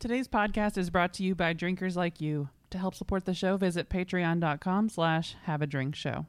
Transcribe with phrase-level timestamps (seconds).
[0.00, 2.48] Today's podcast is brought to you by drinkers like you.
[2.70, 6.24] To help support the show, visit patreon.com slash have a drink show.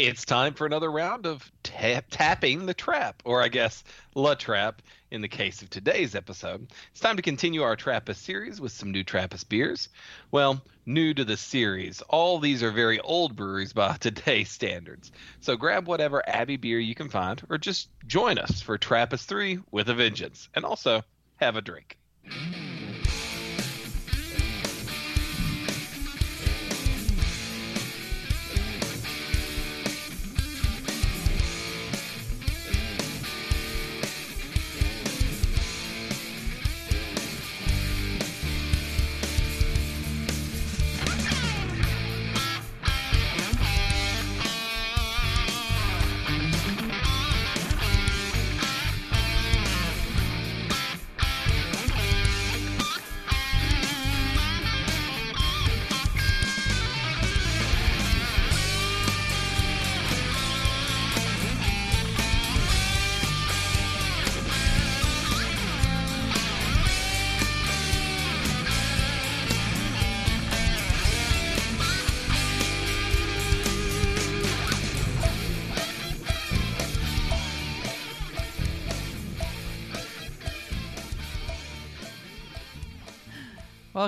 [0.00, 3.84] It's time for another round of tap- tapping the trap, or I guess
[4.16, 4.80] La Trappe
[5.12, 6.66] in the case of today's episode.
[6.90, 9.88] It's time to continue our Trappist series with some new Trappist beers.
[10.32, 12.00] Well, new to the series.
[12.00, 15.12] All these are very old breweries by today's standards.
[15.38, 19.60] So grab whatever Abbey beer you can find, or just join us for Trappist 3
[19.70, 20.48] with a vengeance.
[20.52, 21.04] And also,
[21.36, 21.96] have a drink.
[22.30, 22.77] Mm.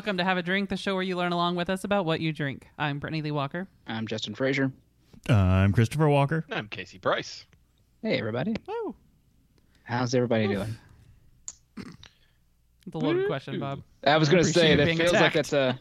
[0.00, 2.20] Welcome to Have a Drink, the show where you learn along with us about what
[2.22, 2.66] you drink.
[2.78, 3.68] I'm Brittany Lee Walker.
[3.86, 4.72] I'm Justin Frazier.
[5.28, 6.46] Uh, I'm Christopher Walker.
[6.50, 7.44] I'm Casey Price.
[8.00, 8.56] Hey, everybody.
[8.66, 8.94] Woo!
[9.82, 10.74] How's everybody doing?
[11.76, 13.82] It's a loaded question, Bob.
[14.02, 15.50] I was going to say you that being feels like attacked.
[15.50, 15.78] that's a.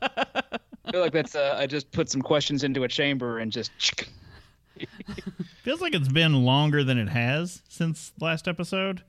[0.86, 1.56] I feel like that's a.
[1.58, 3.72] I just put some questions into a chamber and just.
[5.64, 9.02] Feels like it's been longer than it has since last episode.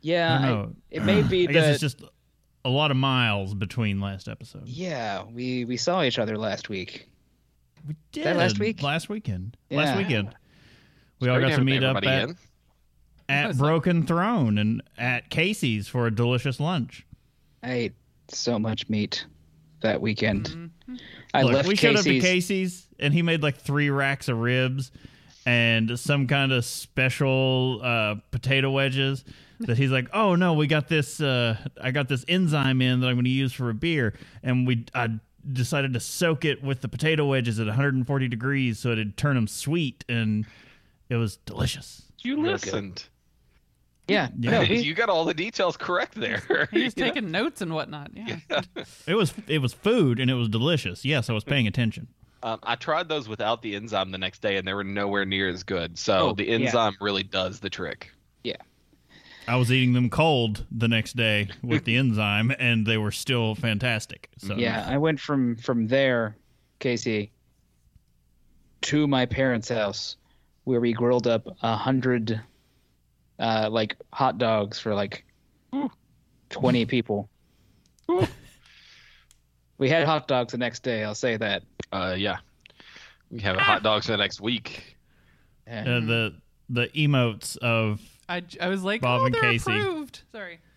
[0.00, 2.02] Yeah, I I- it may be I guess it's just
[2.66, 4.66] a lot of miles between last episode.
[4.66, 7.08] Yeah, we we saw each other last week.
[7.86, 8.82] We did that last week?
[8.82, 9.56] Last weekend.
[9.70, 9.78] Yeah.
[9.78, 10.34] Last weekend.
[11.20, 12.36] We It's all got to having meet up at, in.
[13.28, 13.56] at Nice.
[13.56, 17.06] Broken Throne and at Casey's for a delicious lunch.
[17.62, 17.94] I ate
[18.28, 19.24] so much meat
[19.82, 20.50] that weekend.
[20.50, 20.94] Mm-hmm.
[21.32, 22.22] I Look, left we showed up to Casey's.
[22.22, 24.90] Casey's and he made like three racks of ribs
[25.46, 29.24] and some kind of special uh, potato wedges
[29.60, 31.20] that he's like, oh no, we got this.
[31.20, 34.66] Uh, I got this enzyme in that I'm going to use for a beer, and
[34.66, 35.08] we I
[35.52, 39.46] decided to soak it with the potato wedges at 140 degrees so it'd turn them
[39.46, 40.44] sweet, and
[41.08, 42.02] it was delicious.
[42.22, 43.04] You listened.
[44.08, 44.50] Yeah, Yeah.
[44.50, 46.68] no, we- you got all the details correct there.
[46.70, 47.10] He's You know?
[47.12, 48.10] taking notes and whatnot.
[48.14, 48.38] Yeah.
[49.06, 51.04] It was it was food and it was delicious.
[51.04, 52.08] Yes, I was paying attention.
[52.42, 55.48] Um, I tried those without the enzyme the next day, and they were nowhere near
[55.48, 55.98] as good.
[55.98, 56.54] So Oh, the yeah.
[56.56, 58.12] enzyme really does the trick.
[59.48, 63.54] I was eating them cold the next day with the enzyme, and they were still
[63.54, 64.28] fantastic.
[64.38, 66.36] So yeah, I went from from there,
[66.80, 67.30] Casey,
[68.82, 70.16] to my parents' house,
[70.64, 72.40] where we grilled up a hundred,
[73.38, 75.24] uh, like hot dogs for like
[76.50, 77.28] twenty people.
[79.78, 81.04] We had hot dogs the next day.
[81.04, 81.62] I'll say that.
[81.92, 82.38] Uh, yeah,
[83.30, 84.96] we have hot dogs for the next week.
[85.70, 86.34] uh, the
[86.70, 89.72] the emotes of I, I was like, Bob oh, and they're Casey.
[89.78, 90.22] approved.
[90.32, 90.58] Sorry.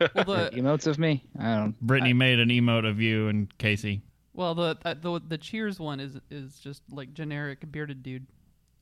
[0.00, 1.22] Well, the Emotes of me.
[1.38, 1.78] I don't.
[1.80, 4.00] Brittany made an emote of you and Casey.
[4.32, 8.26] well the uh, the the Cheers one is is just like generic bearded dude.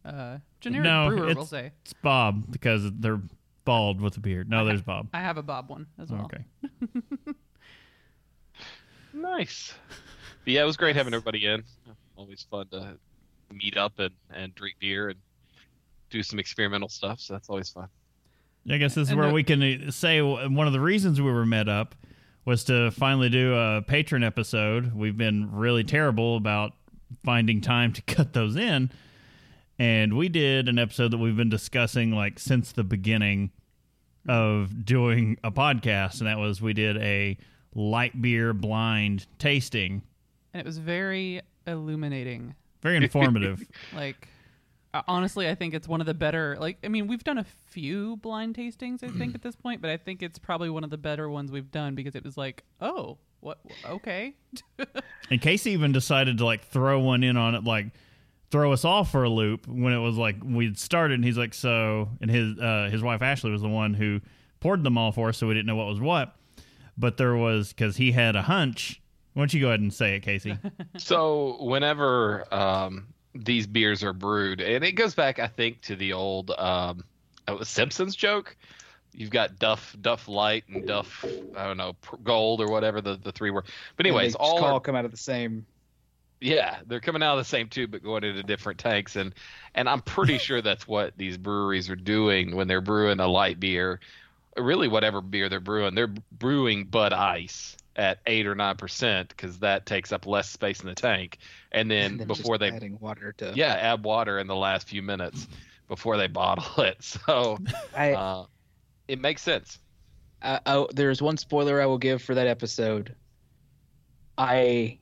[0.05, 1.73] Uh, generic No, brewer, it's- we'll say.
[1.85, 3.21] It's Bob because they're
[3.65, 4.49] bald with a beard.
[4.49, 5.09] No, there's Bob.
[5.13, 6.25] I have a Bob one as well.
[6.33, 6.45] Okay.
[9.15, 9.75] Nice.
[10.45, 11.63] But yeah, it was great having everybody in.
[12.17, 12.97] Always fun to
[13.53, 15.19] meet up and, and drink beer and
[16.11, 17.21] do some experimental stuff.
[17.21, 17.89] So that's always fun.
[18.71, 21.21] I guess this is And where the- we can uh, say one of the reasons
[21.21, 21.95] we were met up
[22.45, 24.93] was to finally do a patron episode.
[24.95, 26.73] We've been really terrible about
[27.25, 28.91] finding time to cut those in.
[29.79, 33.51] And we did an episode that we've been discussing like since the beginning
[34.29, 36.19] of doing a podcast.
[36.21, 37.37] And that was we did a
[37.75, 40.03] light beer blind tasting.
[40.55, 42.55] And it was very illuminating.
[42.83, 43.67] Very informative.
[43.95, 44.29] Like,
[45.09, 46.57] honestly, I think it's one of the better.
[46.61, 49.91] Like, I mean, we've done a few blind tastings, I think, at this point, but
[49.91, 52.65] I think it's probably one of the better ones we've done because it was like,
[52.81, 53.59] oh, what?
[53.89, 54.35] Okay.
[55.31, 57.87] And Casey even decided to like throw one in on it, like
[58.51, 61.15] throw us off for a loop when it was like we'd started.
[61.15, 64.21] And he's like, so, and his uh, his wife Ashley was the one who
[64.61, 66.37] poured them all for us, so we didn't know what was what.
[66.99, 69.01] But there was because he had a hunch.
[69.33, 70.59] Why don't you go ahead and say it, Casey?
[70.99, 76.13] So whenever um, these beers are brewed, and it goes back, I think, to the
[76.13, 77.05] old um,
[77.63, 78.57] Simpsons joke,
[79.13, 81.25] you've got Duff Duff Light and Duff
[81.57, 83.65] I don't know, Gold or whatever the, the three were.
[83.97, 85.67] But anyways, all all are, come out of the same.
[86.41, 89.35] yeah, they're coming out of the same tube but going into different tanks and
[89.75, 93.61] and I'm pretty sure that's what these breweries are doing when they're brewing a light
[93.61, 94.01] beer,
[94.57, 95.95] really whatever beer they're brewing.
[95.95, 100.81] They're brewing Bud Ice at eight or nine percent because that takes up less space
[100.81, 101.39] in the tank,
[101.71, 103.53] and then, and then before they adding water to.
[103.55, 105.47] yeah add water in the last few minutes
[105.89, 107.03] before they bottle it.
[107.03, 107.59] So
[107.97, 108.47] I, uh,
[109.09, 109.79] it makes sense.
[110.41, 113.15] I, I, there's one spoiler I will give for that episode.
[114.39, 114.99] I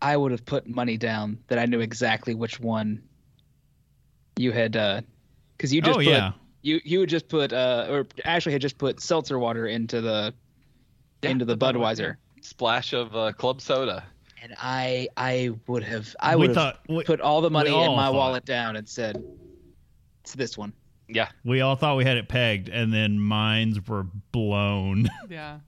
[0.00, 3.02] I would have put money down that I knew exactly which one
[4.36, 4.72] you had
[5.56, 6.32] because you just oh put yeah,
[6.62, 10.34] you you had just put uh or Ashley had just put seltzer water into the
[11.26, 12.16] Yeah, into the, the Budweiser.
[12.16, 12.16] Budweiser.
[12.42, 14.04] Splash of uh, club soda.
[14.42, 17.76] And I I would have I we would have we, put all the money we
[17.80, 18.14] in my thought.
[18.14, 19.22] wallet down and said
[20.22, 20.72] it's this one.
[21.08, 25.08] Yeah, we all thought we had it pegged, and then minds were blown.
[25.30, 25.60] Yeah.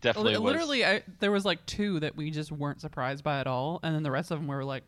[0.00, 0.32] definitely.
[0.34, 0.52] Li- was.
[0.52, 3.94] Literally, I, there was like two that we just weren't surprised by at all, and
[3.94, 4.84] then the rest of them were like,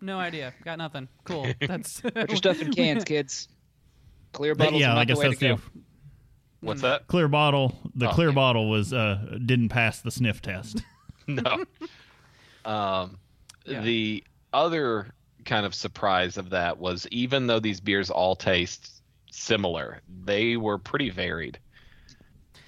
[0.00, 1.08] "No idea, got nothing.
[1.24, 1.46] Cool.
[1.66, 3.48] That's Put your stuff in cans, kids.
[4.32, 5.56] Clear But bottles yeah, are I not guess way to that's go.
[5.56, 5.62] the
[6.66, 7.06] What's that?
[7.06, 7.78] clear bottle.
[7.94, 8.34] The Oh, clear yeah.
[8.34, 10.82] bottle was uh didn't pass the sniff test.
[11.26, 11.64] no.
[12.64, 13.18] Um,
[13.64, 13.80] Yeah.
[13.82, 15.12] the other
[15.44, 20.78] kind of surprise of that was even though these beers all taste similar, they were
[20.78, 21.58] pretty varied.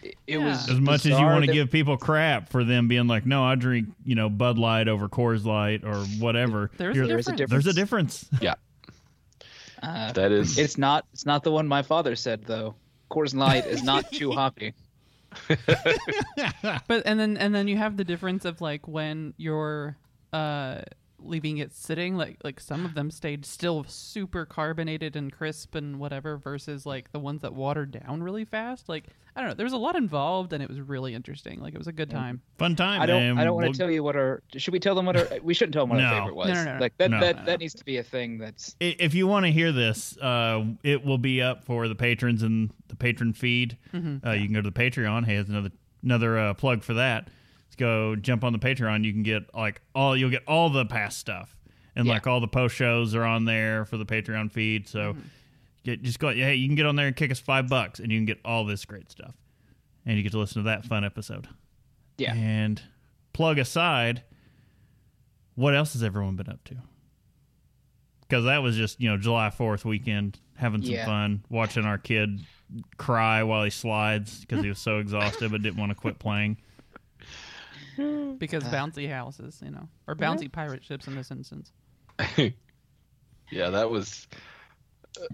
[0.03, 0.39] It Yeah.
[0.47, 3.43] was As much as you want to give people crap for them being like, no,
[3.45, 6.71] I drink you know Bud Light over Coors Light or whatever.
[6.77, 7.65] There's You're- a There is a difference.
[7.65, 8.29] There's a difference.
[9.83, 12.75] Uh, That is it's not it's not the one my father said though.
[13.11, 14.75] Coors Light is not too hoppy.
[16.87, 19.97] But and then and then you have the difference of like when you're
[20.33, 20.83] uh
[21.21, 25.99] leaving it sitting like like some of them stayed still super carbonated and crisp and
[25.99, 29.65] whatever versus like the ones that watered down really fast like i don't know there
[29.67, 32.41] was a lot involved and it was really interesting like it was a good time
[32.57, 33.01] Fun time.
[33.01, 34.95] I don't and I don't want we'll- to tell you what our should we tell
[34.95, 36.07] them what our we shouldn't tell them what No.
[36.07, 36.49] our favorite was.
[36.49, 36.81] No, no, no, no.
[36.81, 37.21] Like that No.
[37.21, 40.65] that that needs to be a thing that's if you want to hear this, uh,
[40.85, 43.77] it will be up for the patrons and the patron feed.
[43.93, 44.27] Mm-hmm.
[44.27, 45.25] Uh, you can go to the Patreon.
[45.27, 45.71] Hey, there's another
[46.03, 47.29] another uh, plug for that.
[47.79, 49.05] Go jump on the Patreon.
[49.05, 51.57] You can get like all you'll get all the past stuff
[51.97, 52.13] and Yeah.
[52.15, 54.87] like all the post shows are on there for the Patreon feed.
[54.89, 55.21] So Mm-hmm.
[55.85, 56.29] get just go.
[56.31, 58.41] Hey, you can get on there and kick us five bucks, and you can get
[58.45, 59.35] all this great stuff,
[60.05, 61.49] and you get to listen to that fun episode.
[62.19, 62.35] yeah.
[62.35, 62.83] And
[63.33, 64.23] plug aside,
[65.55, 66.77] what else has everyone been up to?
[68.23, 71.07] Because that was just you know July Fourth weekend, having some Yeah.
[71.07, 72.41] fun, watching our kid
[72.99, 76.59] cry while he slides because he was so exhausted but didn't want to quit playing.
[78.39, 78.71] because uh.
[78.71, 81.73] bouncy houses you know or bouncy pirate ships in this instance
[83.51, 84.27] yeah, that was
[85.21, 85.27] uh,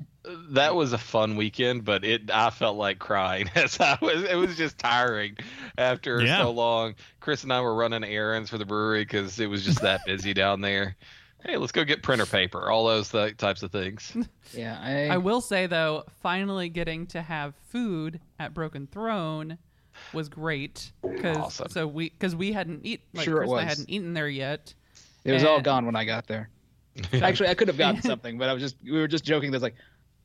[0.50, 4.24] that was a fun weekend, but it I felt like crying as I was.
[4.24, 5.36] It was just tiring
[5.76, 6.38] after Yeah.
[6.42, 6.94] so long.
[7.20, 10.34] Chris and I were running errands for the brewery because it was just that busy
[10.34, 10.96] down there.
[11.44, 14.16] Hey, let's go get printer paper, all those th- types of things.
[14.54, 14.78] Yeah.
[14.80, 19.58] I, I will say though, finally getting to have food at Broken Throne
[20.12, 21.68] was great because Awesome.
[21.70, 24.28] so we because we hadn't eaten like Sure it Chris and I hadn't eaten there
[24.28, 24.74] yet.
[25.24, 26.50] it was all gone when I got there.
[27.12, 29.50] Actually, I could have gotten something, but I was just we were just joking.
[29.50, 29.74] That's like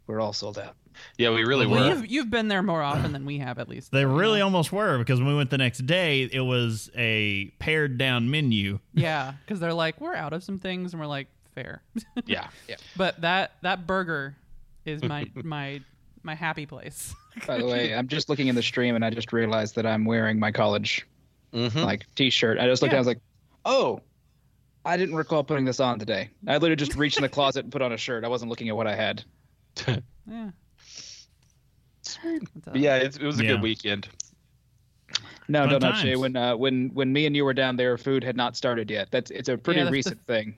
[0.08, 0.76] we're all sold out.
[1.18, 1.96] Yeah, we really Well, were.
[1.96, 3.92] you've, you've been there more often than we have at least.
[3.92, 7.98] They really almost were because when we went the next day, it was a pared
[7.98, 8.80] down menu.
[8.94, 11.82] yeah because they're like we're out of some things and we're like fair,
[12.25, 12.75] yeah, Yeah.
[12.98, 14.36] but that that burger
[14.86, 15.82] is my my
[16.24, 17.14] my happy place.
[17.48, 20.06] By the way, I'm just looking in the stream and I just realized that I'm
[20.06, 21.06] wearing my college
[21.54, 21.84] Mhm.
[21.84, 22.60] like T-shirt.
[22.60, 22.98] I just looked Yeah.
[22.98, 22.98] down.
[22.98, 23.20] I was like,
[23.66, 24.02] oh,
[24.86, 26.30] I didn't recall putting this on today.
[26.48, 28.24] I literally just reached in the closet and put on a shirt.
[28.24, 29.24] I wasn't looking at what I had.
[30.28, 30.52] Yeah.
[32.02, 32.20] It's,
[32.66, 33.52] But yeah, it's, it was a Yeah.
[33.54, 34.08] good weekend.
[35.48, 36.16] No, Fun no, not Jay.
[36.16, 39.10] When uh, when when me and you were down there, food had not started yet.
[39.10, 40.56] That's it's a pretty Yeah, that's the- recent thing.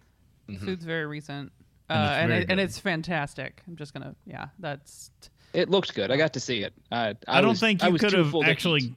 [0.59, 1.51] Food's very recent.
[1.89, 3.61] Uh, And it's and, it, and it's fantastic.
[3.67, 5.11] I'm just gonna, yeah, that's.
[5.53, 6.11] It looked good.
[6.11, 6.73] I got to see it.
[6.91, 8.81] I, I, don't was- think I you could have actually.
[8.81, 8.93] eat.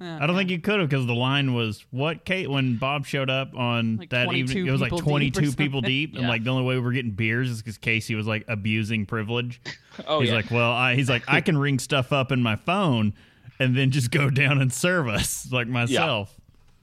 [0.00, 0.36] eh, I don't yeah.
[0.36, 3.98] think you could have because the line was what Kate when Bob showed up on
[3.98, 4.66] Like that evening.
[4.66, 5.82] It was like people deep or twenty two people something.
[5.90, 8.44] deep, and like the only way we were getting beers is because Casey was like
[8.48, 9.60] abusing privilege.
[10.08, 10.34] Oh he's yeah.
[10.34, 13.14] like, well, I, he's like, I can ring stuff up in my phone
[13.60, 16.34] and then just go down and serve us like myself.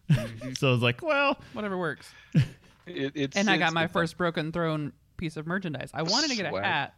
[0.58, 2.10] so I was like, well, Whatever works.
[2.88, 5.92] It, it's, And I got my first Broken Throne piece of merchandise.
[5.94, 6.94] I wanted to get a hat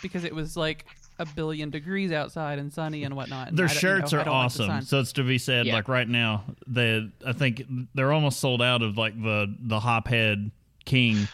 [0.00, 0.86] because it was like
[1.20, 3.48] a billion degrees outside and sunny and whatnot.
[3.48, 4.82] and their I don't- you know, shirts are don't like awesome.
[4.82, 5.74] so it's to be said, Yeah.
[5.74, 7.62] like right now, they I think
[7.94, 10.50] they're almost sold out of like the the Hophead
[10.84, 11.28] King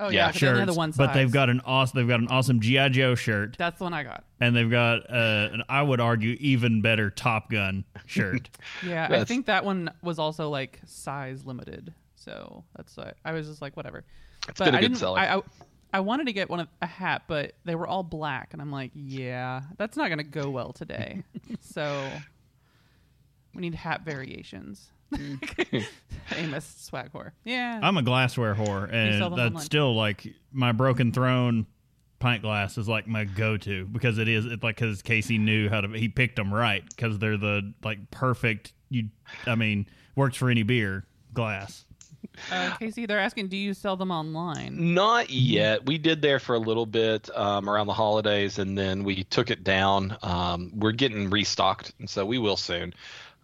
[0.00, 1.98] Oh Yeah, yeah, but they only have shirts, the one but they've got an awesome
[1.98, 4.22] they've got an awesome GI Joe shirt, That's the one I got.
[4.40, 8.48] and they've got uh, an I would argue even better Top Gun shirt.
[8.86, 11.92] Yeah, I think that one was also like size limited.
[12.14, 14.04] So that's why I was just like whatever.
[14.48, 15.18] It's but been a I good seller.
[15.18, 15.40] I, I
[15.92, 18.70] I wanted to get one of a hat, but they were all black, and I'm
[18.70, 21.22] like, yeah, that's not gonna go well today.
[21.60, 22.08] so
[23.54, 24.90] we need hat variations.
[25.12, 25.86] Mm.
[26.36, 27.32] Amos swag whore.
[27.44, 27.80] Yeah.
[27.82, 29.58] I'm a glassware whore, and that's online?
[29.58, 31.66] still like my broken throne
[32.18, 35.80] pint glass is like my go-to because it is it's like because Casey knew how
[35.80, 39.08] to he picked them right because they're the like perfect you
[39.46, 41.84] I mean works for any beer glass.
[42.52, 44.94] Uh, Casey, they're asking, do you sell them online?
[44.94, 45.86] Not yet.
[45.86, 49.50] We did there for a little bit um, around the holidays, and then we took
[49.50, 50.16] it down.
[50.22, 52.94] Um, we're getting restocked, and so we will soon.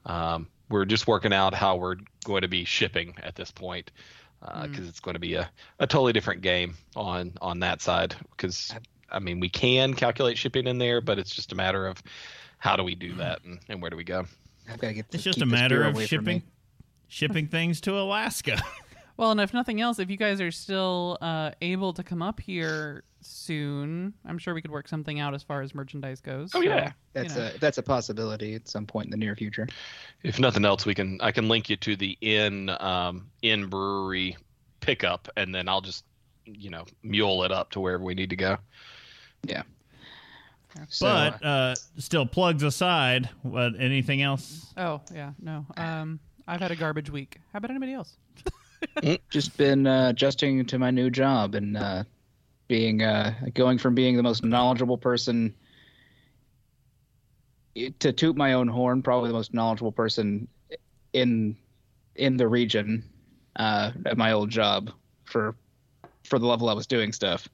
[0.07, 3.90] Um, we're just working out how we're going to be shipping at this point
[4.62, 8.14] because it's going to be a, a totally different game on on that side.
[8.31, 8.75] Because
[9.11, 12.02] I mean, we can calculate shipping in there, but it's just a matter of
[12.59, 14.26] how do we do that and, and where do we go.
[14.71, 15.07] I've got to get.
[15.12, 16.33] It's just a matter of away from me.
[16.33, 16.43] shipping
[17.09, 18.63] shipping things to Alaska.
[19.17, 22.41] Well, and if nothing else, if you guys are still uh, able to come up
[22.41, 26.51] here soon, I'm sure we could work something out as far as merchandise goes.
[26.53, 26.91] Oh, yeah.
[27.13, 27.51] That's you know.
[27.55, 29.69] a that's a possibility at some point in the near future.
[30.25, 34.37] If nothing else, we can I can link you to the in um, in brewery
[34.81, 36.05] pickup, and then I'll just
[36.45, 38.59] you know mule it up to wherever we need to go.
[40.89, 44.73] So, but uh, still plugs aside, what anything else?
[44.77, 45.67] Oh yeah, no.
[45.77, 47.39] Um, I've had a garbage week.
[47.53, 48.17] How about anybody else?
[49.31, 52.05] just been uh, adjusting to my new job and uh,
[52.69, 55.55] being uh, going from being the most knowledgeable person
[57.99, 60.47] to toot my own horn, probably the most knowledgeable person
[61.13, 61.57] in
[62.17, 63.03] in the region
[63.57, 64.91] uh, at my old job
[65.25, 65.57] for
[66.25, 67.49] for the level I was doing stuff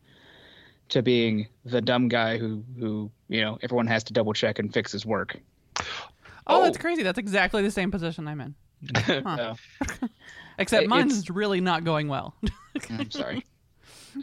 [0.91, 4.73] to being the dumb guy who who you know everyone has to double check and
[4.73, 5.39] fix his work.
[5.79, 5.85] Oh,
[6.47, 6.63] Oh.
[6.65, 7.03] that's crazy.
[7.03, 8.55] That's exactly the same position I'm in.
[8.97, 9.55] Huh.
[10.59, 12.35] Except It- mine's really not going well.
[12.91, 13.45] I'm sorry.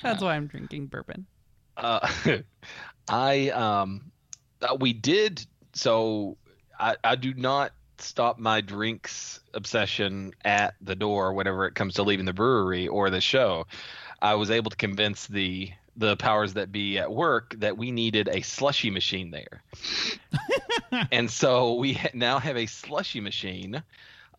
[0.01, 1.25] That's why I'm drinking bourbon.
[1.75, 2.07] Uh,
[3.07, 4.11] I um,
[4.61, 6.37] uh, we did so.
[6.79, 12.03] I I do not stop my drinks obsession at the door whenever it comes to
[12.03, 13.65] leaving the brewery or the show.
[14.21, 18.27] I was able to convince the the powers that be at work that we needed
[18.31, 19.63] a slushy machine there,
[21.11, 23.81] and so we ha- now have a slushy machine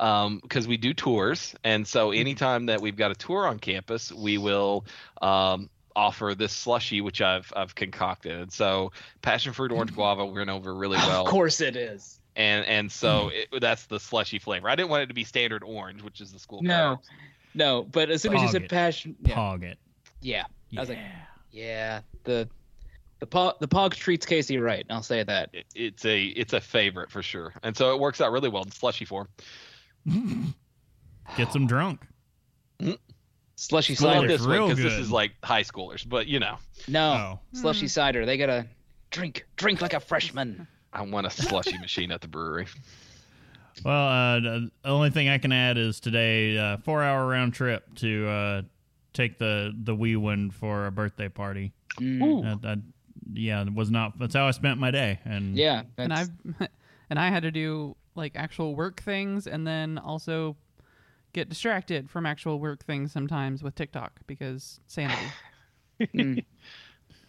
[0.00, 2.20] Um, because we do tours, and so mm-hmm.
[2.20, 4.86] anytime that we've got a tour on campus, we will
[5.20, 8.52] um, offer this slushy, which I've I've concocted.
[8.52, 12.20] So passion fruit, orange guava went over really well, Of course it is.
[12.36, 13.56] and and so mm-hmm.
[13.56, 14.68] it, that's the slushy flavor.
[14.68, 16.62] I didn't want it to be standard orange, which is the school.
[16.62, 16.98] No, color.
[17.54, 17.82] no.
[17.82, 18.70] But as soon as you said it.
[18.70, 19.78] passion, yeah, Pog it.
[20.20, 20.44] yeah,
[20.76, 21.10] I was like, Yeah.
[21.50, 22.48] yeah, the
[23.18, 24.86] the pog the pog treats Casey right.
[24.88, 25.50] I'll say that.
[25.52, 28.62] It, it's a it's a favorite for sure, and so it works out really well
[28.62, 29.28] in slushy form.
[31.36, 32.06] Get some drunk.
[33.56, 34.28] Slushy Well, cider.
[34.28, 35.00] this one real because this good.
[35.02, 37.40] is like high schoolers, but you know, No, Oh.
[37.58, 38.24] slushy cider.
[38.24, 38.66] They gotta
[39.10, 40.66] drink, drink like a freshman.
[40.92, 42.66] I want a slushy machine at the brewery.
[43.84, 47.94] Well, uh, the only thing I can add is today, uh, four hour round trip
[47.96, 48.62] to uh,
[49.12, 51.72] take the the wee one for a birthday party.
[52.00, 52.52] Mm.
[52.52, 52.78] Uh, that-
[53.32, 54.18] yeah, it was not.
[54.18, 55.18] That's how I spent my day.
[55.24, 56.30] And Yeah, and I've
[57.10, 60.56] and I had to do like actual work things and then also
[61.32, 65.26] get distracted from actual work things sometimes with TikTok because sanity.
[66.00, 66.44] mm.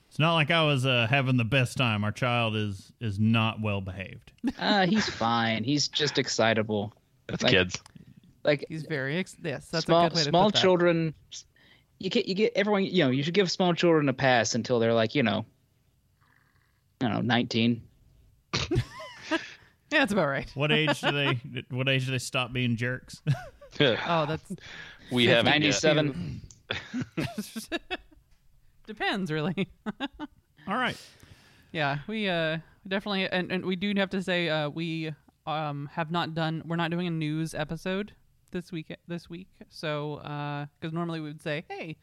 [0.10, 2.03] it's not like I was uh, having the best time.
[2.03, 4.31] Our child is is not well behaved.
[4.60, 5.63] Ah, he's fine.
[5.63, 6.93] He's just excitable.
[7.27, 7.81] That's Like- kids.
[8.43, 10.62] Like He's very ex- yes, that's small a good way to small put that.
[10.62, 11.13] children.
[12.00, 12.86] You get you get everyone.
[12.86, 15.46] You know, you should give small children a pass until they're like you know,
[17.01, 17.81] I don't know, nineteen.
[19.91, 20.50] Yeah, that's about right.
[20.55, 21.39] What age do they?
[21.69, 23.22] What age do they stop being jerks?
[23.79, 24.51] Oh, that's
[25.12, 26.41] we have Ninety-seven.
[28.88, 29.69] depends really.
[30.67, 30.98] All right.
[31.72, 35.13] Yeah, we uh definitely and, and we do have to say uh we
[35.46, 38.13] um have not done we're not doing a news episode
[38.51, 39.48] this week this week.
[39.69, 41.98] So uh cuz normally we would say, "Hey,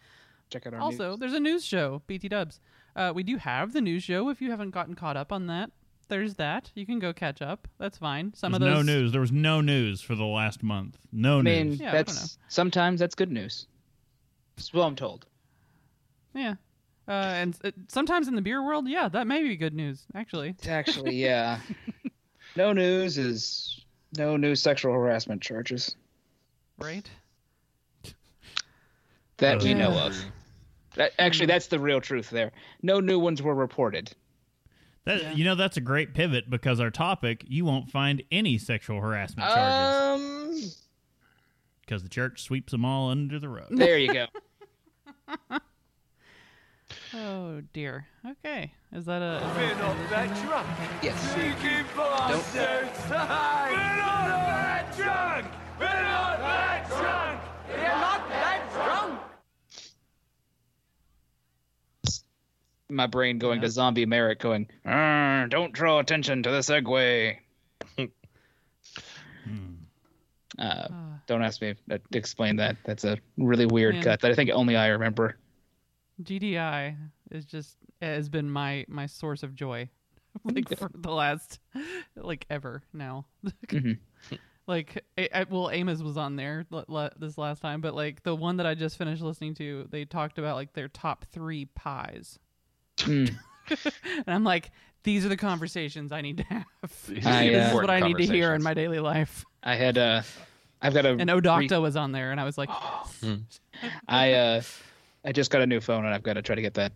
[0.51, 1.19] Check out our also news.
[1.19, 2.61] there's a news show, BT Dubs."
[2.95, 5.71] Uh we do have the news show if you haven't gotten caught up on that.
[6.09, 6.71] There's that.
[6.75, 7.67] You can go catch up.
[7.79, 8.33] That's fine.
[8.35, 9.13] Some There's of those no news.
[9.13, 10.97] There was no news for the last month.
[11.13, 11.81] No I mean, news.
[11.81, 13.67] Yeah, I don't that's sometimes that's good news.
[14.57, 15.27] That's what I'm told.
[16.35, 16.55] Yeah.
[17.09, 20.55] Uh and uh, sometimes in the beer world, yeah, that may be good news actually.
[20.69, 21.59] Actually, yeah.
[22.57, 23.85] no news is
[24.17, 25.97] no new sexual harassment charges
[26.79, 27.09] Right?
[29.39, 29.75] that we Yeah.
[29.79, 30.17] know of.
[30.95, 32.53] That, actually, that's the real truth there.
[32.83, 34.13] No new ones were reported.
[35.07, 35.33] That, Yeah.
[35.33, 39.49] You know, that's a great pivot because our topic, you won't find any sexual harassment
[39.49, 40.83] charges Um,
[41.81, 43.69] because the church sweeps them all under the rug.
[43.71, 44.27] there you go.
[47.15, 48.07] Oh dear.
[48.25, 48.73] Okay.
[48.93, 49.37] Is that a?
[49.37, 50.69] Is We're that not that drunk.
[51.03, 51.35] Yes.
[51.35, 52.99] Cheeky bastards!
[53.11, 55.47] We're not that drunk!
[55.81, 57.41] We're not that drunk!
[57.69, 59.21] We're not that drunk!
[62.89, 67.37] My brain going to zombie Merrick, going, "Don't draw attention to the segue."
[70.59, 71.21] Uh, Ah.
[71.27, 72.77] don't ask me to explain that.
[72.85, 74.05] That's a really weird Man.
[74.05, 75.37] cut that I think only I remember.
[76.23, 76.97] GDI
[77.31, 79.91] is just has been my my source of joy,
[80.45, 81.59] like for the last
[82.15, 83.27] like ever now.
[83.67, 83.99] Mhm.
[84.67, 88.23] like, I, I, well, Amos was on there l- l- this last time, but like
[88.23, 91.67] the one that I just finished listening to, they talked about like their top three
[91.67, 92.39] pies,
[92.99, 93.35] Mm.
[93.71, 94.71] and I'm like,
[95.03, 96.65] these are the conversations I need to have.
[97.09, 99.45] These I, uh, this is what I need to hear in my daily life.
[99.63, 100.23] I had uh,
[100.83, 102.71] I've got a And Odocta was on there, and I was like,
[104.09, 104.63] I uh,
[105.25, 106.93] I just got a new phone and I've got to try to get that.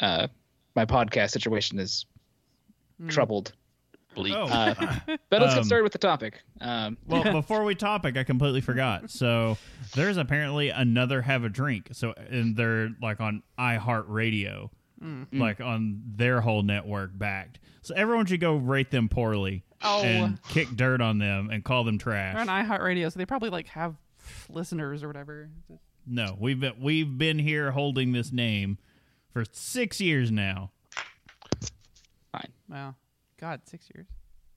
[0.00, 0.26] Uh,
[0.74, 2.06] my podcast situation is
[3.02, 3.10] Mm.
[3.10, 3.52] troubled.
[4.14, 4.34] Bleak.
[4.36, 4.44] Oh.
[4.44, 4.74] Uh,
[5.28, 6.42] but let's Um, get started with the topic.
[6.60, 9.10] Um, Well, before we topic, I completely forgot.
[9.10, 9.58] So
[9.96, 11.88] there's apparently another have a drink.
[11.90, 14.70] So and they're like on iHeartRadio,
[15.32, 17.58] like on their whole network backed.
[17.82, 20.02] So everyone should go rate them poorly Oh.
[20.02, 22.32] and kick dirt on them and call them trash.
[22.34, 23.96] they're on iHeartRadio, so they probably like have
[24.48, 25.50] listeners or whatever.
[26.06, 28.78] No, we've been we've been here holding this name
[29.32, 30.70] for six years now.
[32.32, 32.52] Fine.
[32.68, 32.94] Wow,
[33.38, 34.06] God, six years.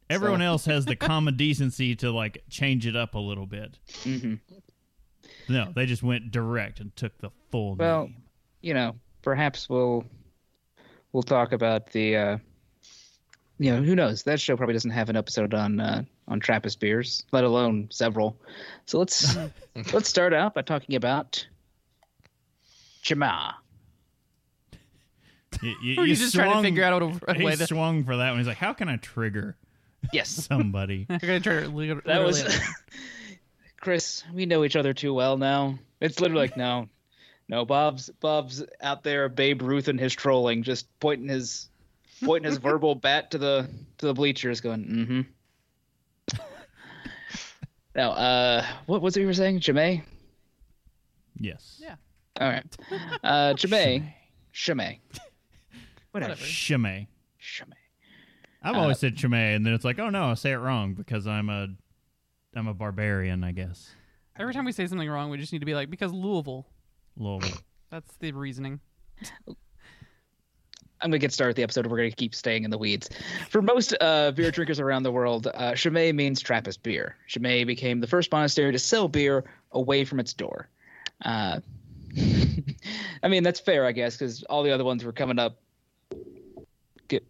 [0.10, 3.78] Everyone else has the common decency to like change it up a little bit.
[4.04, 4.40] mhm.
[5.50, 8.16] No, they just went direct and took the full Well, name.
[8.62, 10.06] you know, perhaps we'll
[11.14, 12.16] we'll talk about the.
[12.16, 12.38] Uh,
[13.60, 14.24] you know, who knows?
[14.24, 18.38] That show probably doesn't have an episode on uh, on Trappist beers, let alone several.
[18.86, 19.36] So let's
[19.94, 21.46] let's start out by talking about
[23.02, 23.52] Chimay.
[25.62, 28.04] You, you, you you just trying to figure out a, a he way that swung
[28.04, 28.40] for that one.
[28.40, 29.58] He's like, "How can I trigger
[30.14, 32.44] Yes, somebody?" I'm gonna try to that was
[33.82, 34.24] Chris.
[34.34, 35.80] We know each other too well now.
[36.00, 36.90] It's literally like no,
[37.50, 37.66] no.
[37.66, 41.70] Bob's Bob's out there, Babe Ruth and his trolling, just pointing his
[42.24, 46.38] pointing his verbal bat to the to the bleachers, going, mm-hmm.
[47.96, 50.04] now, uh, what was it you were saying, Jemay?
[51.40, 51.80] yes.
[51.84, 51.96] Yeah.
[52.40, 52.78] All right,
[53.24, 54.14] uh, Jemay,
[54.54, 55.00] Shemay,
[56.12, 56.36] whatever, Whatever.
[56.42, 57.08] Chimay.
[57.42, 57.74] Shemay.
[58.62, 60.94] I've Uh, always said Chimay, and then it's like, oh no, I say it wrong
[60.94, 61.68] because I'm a,
[62.56, 63.90] I'm a barbarian, I guess.
[64.38, 66.68] Every time we say something wrong, we just need to be like, because Louisville.
[67.18, 67.58] Louisville.
[67.90, 68.80] That's the reasoning.
[71.00, 71.86] I'm gonna get started with the episode.
[71.88, 73.10] We're gonna keep staying in the weeds.
[73.50, 77.16] For most uh, beer drinkers around the world, uh, Chimay means Trappist beer.
[77.28, 80.70] Chimay became the first monastery to sell beer away from its door.
[81.24, 81.60] Uh,
[83.24, 85.60] I mean, that's fair, I guess, because all the other ones were coming up.
[87.08, 87.24] Get,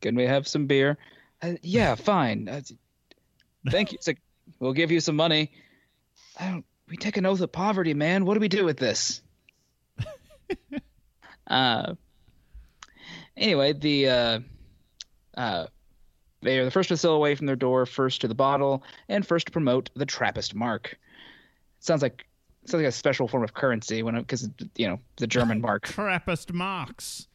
[0.00, 0.96] can we have some beer?
[1.42, 2.48] Uh, yeah, fine.
[2.48, 2.62] Uh,
[3.70, 3.96] thank you.
[3.96, 4.20] It's like,
[4.60, 5.52] we'll give you some money.
[6.38, 6.64] I don't.
[6.88, 8.24] We take an oath of poverty, man.
[8.24, 9.20] What do we do with this?
[11.46, 11.94] uh,
[13.36, 14.40] anyway, the uh,
[15.36, 15.66] uh,
[16.42, 19.26] they are the first to sell away from their door, first to the bottle, and
[19.26, 20.98] first to promote the Trappist mark.
[21.80, 22.26] sounds like
[22.66, 25.84] sounds like a special form of currency when because you know the German mark.
[25.86, 27.26] Trappist marks.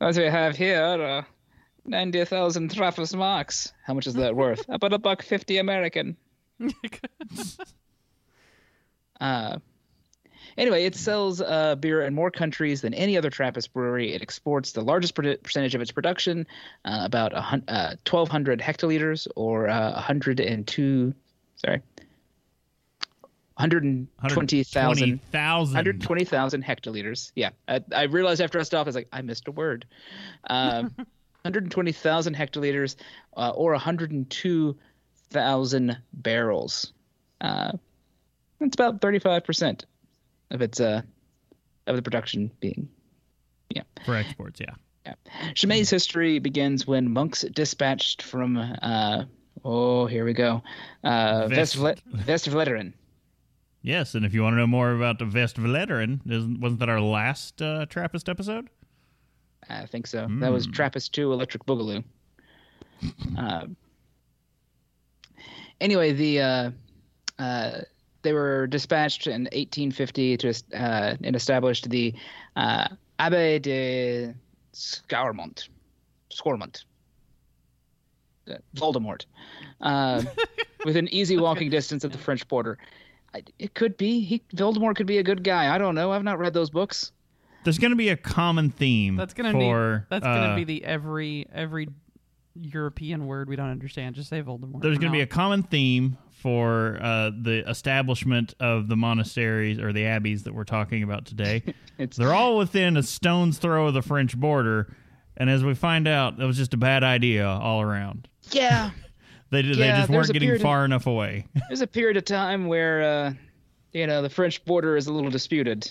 [0.00, 1.22] As we have here, uh,
[1.84, 3.72] ninety thousand Trappist marks.
[3.84, 4.64] How much is that worth?
[4.68, 6.16] About a buck fifty American.
[9.20, 9.58] Uh,
[10.58, 14.12] anyway, it sells uh, beer in more countries than any other Trappist brewery.
[14.12, 16.46] It exports the largest per- percentage of its production,
[16.84, 21.14] uh, about a hun- uh, 1,200 hectoliters or uh, 102,
[21.56, 21.82] sorry,
[23.58, 24.08] 120,000.
[24.20, 25.74] 120,000.
[25.74, 27.32] 120,000 hectoliters.
[27.34, 27.50] Yeah.
[27.66, 29.84] I, I realized after I stopped, I was like, I missed a word.
[30.48, 30.94] Um,
[31.42, 32.94] 120,000 hectoliters
[33.36, 36.92] uh, or 102,000 barrels.
[37.40, 37.72] Uh,
[38.60, 39.84] that's about 35%
[40.50, 41.02] of its uh,
[41.86, 42.88] of the production being.
[43.70, 44.60] Yeah for exports.
[44.60, 44.74] Yeah.
[45.06, 45.14] yeah
[45.54, 49.24] Chimay's history begins when monks dispatched from, uh,
[49.64, 50.62] oh, here we go,
[51.04, 52.92] uh, Vest- Westvleteren.
[53.82, 57.00] Yes, and if you want to know more about the Westvleteren, isn't wasn't that our
[57.00, 58.68] last uh, Trappist episode?
[59.70, 60.26] I think so.
[60.40, 60.66] That was.
[60.66, 62.02] Trappist 2 Electric Boogaloo.
[63.38, 63.66] uh,
[65.80, 66.70] anyway, the uh,
[67.38, 67.80] uh,
[68.28, 72.12] they were dispatched in 1850 to uh, and established the
[72.56, 72.88] uh,
[73.18, 74.34] Abbaye de
[74.74, 75.68] Scourmont,
[76.30, 76.84] Scourmont,
[78.50, 79.24] uh, Voldemort,
[79.80, 80.22] uh,
[80.84, 82.76] within easy walking distance of the French border.
[83.58, 85.74] It could be he Voldemort could be a good guy.
[85.74, 86.12] I don't know.
[86.12, 87.12] I've not read those books.
[87.64, 89.16] There's going to be a common theme.
[89.16, 91.88] That's gonna be that's uh, gonna be the every every
[92.62, 94.14] European word we don't understand.
[94.14, 94.82] Just say Voldemort.
[94.82, 99.92] There's going to be a common theme for uh, the establishment of the monasteries or
[99.92, 101.62] the abbeys that we're talking about today.
[101.98, 104.94] It's They're all within a stone's throw of the French border,
[105.36, 108.28] and as we find out, that was just a bad idea all around.
[108.50, 108.90] yeah.
[109.50, 111.46] They they just weren't getting period of- far enough away.
[111.68, 113.32] There's a period of time where, uh,
[113.92, 115.90] you know, the French border is a little disputed.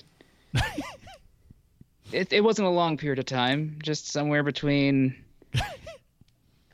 [2.11, 5.15] it, it wasn't a long period of time, just somewhere between,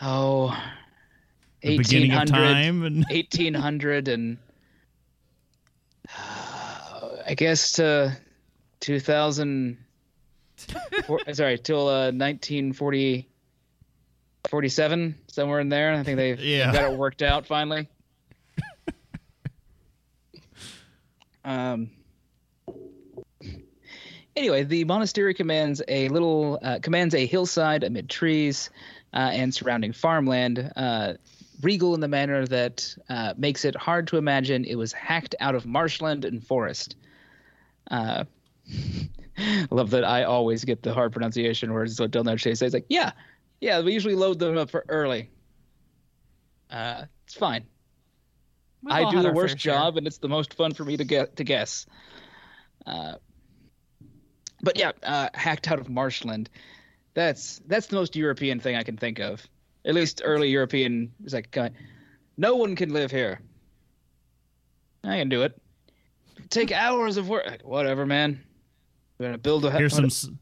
[0.04, 0.50] oh,
[1.62, 4.38] the beginning of 1800, time, and 1800 and,
[6.18, 8.18] uh, I guess, to
[8.82, 9.78] 2000,
[11.06, 13.30] four, sorry, till uh, 1940.
[14.50, 16.74] 47 somewhere in there i think they Yeah.
[16.74, 17.88] got it worked out finally
[21.46, 21.90] um
[24.36, 28.70] anyway the monastery commands a little uh, commands a hillside amid trees
[29.18, 31.14] and surrounding farmland uh,
[31.62, 35.56] regal in the manner that uh, makes it hard to imagine it was hacked out
[35.56, 36.96] of marshland and forest
[37.92, 38.24] uh,
[39.38, 41.96] I love that I always get the hard pronunciation words.
[41.96, 43.12] So Del Noche says, like, yeah,
[43.62, 45.30] yeah, we usually load them up for early.
[46.70, 47.66] Uh, it's fine.
[48.82, 49.74] We've I do the worst fair share.
[49.74, 51.86] job, and it's the most fun for me to get to guess.
[52.86, 53.16] Uh,
[54.62, 56.50] but yeah, uh, hacked out of marshland.
[57.14, 59.46] That's that's the most European thing I can think of.
[59.86, 61.56] At least early European is like,
[62.38, 63.42] no one can live here.
[65.04, 65.60] I can do it.
[66.50, 67.62] Take hours of work.
[67.64, 68.42] Whatever, man.
[69.18, 69.72] We're gonna build a.
[69.72, 70.40] here's some.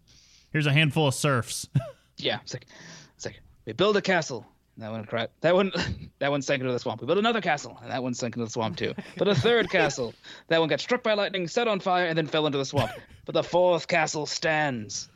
[0.51, 1.67] Here's a handful of serfs.
[2.17, 2.67] Yeah, it's like,
[3.15, 4.45] it's like we build a castle.
[4.77, 5.29] That one cried.
[5.39, 5.71] That one,
[6.19, 7.01] that one sank into the swamp.
[7.01, 8.93] We built another castle, and that one sank into the swamp too.
[9.17, 10.13] But a third castle,
[10.49, 12.91] that one got struck by lightning, set on fire, and then fell into the swamp.
[13.25, 15.09] But the fourth castle stands.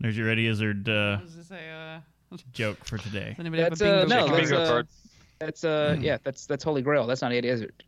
[0.00, 3.30] There's your Eddie Izzard uh, say, uh, joke for today.
[3.30, 4.38] does anybody That's, have a uh, no, Check your card?
[4.38, 4.88] that's, bingo uh, card.
[5.38, 7.06] That's uh, yeah, that's that's Holy Grail.
[7.06, 7.84] That's not Eddie Izzard.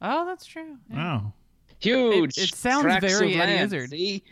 [0.00, 0.76] Oh, that's true.
[0.90, 1.20] Yeah.
[1.22, 1.32] Oh,
[1.78, 2.38] Huge.
[2.38, 3.62] It- it sounds very of Eddie.
[3.62, 3.90] Izzard.
[3.90, 4.22] See,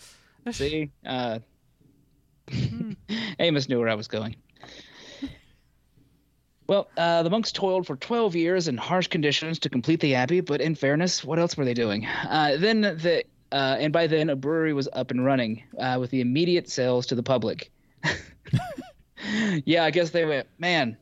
[0.50, 0.90] see.
[1.06, 1.38] Uh,
[3.38, 4.36] Amos knew where I was going.
[6.66, 10.40] Well, uh, the monks toiled for 12 years in harsh conditions to complete the abbey,
[10.42, 12.04] but in fairness, what else were they doing?
[12.06, 16.10] Uh, then the uh, and by then a brewery was up and running uh, with
[16.10, 17.70] the immediate sales to the public.
[19.64, 20.96] yeah, I guess they went, man.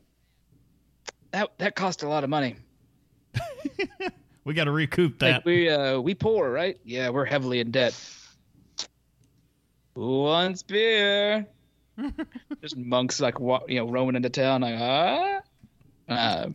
[1.31, 2.55] That that cost a lot of money.
[4.45, 5.33] we got to recoup that.
[5.37, 6.79] Like we uh we poor, right?
[6.83, 7.93] Yeah, we're heavily in debt.
[9.95, 11.47] Who wants beer?
[12.61, 15.39] Just monks like you know roaming into town like ah.
[16.07, 16.49] Uh,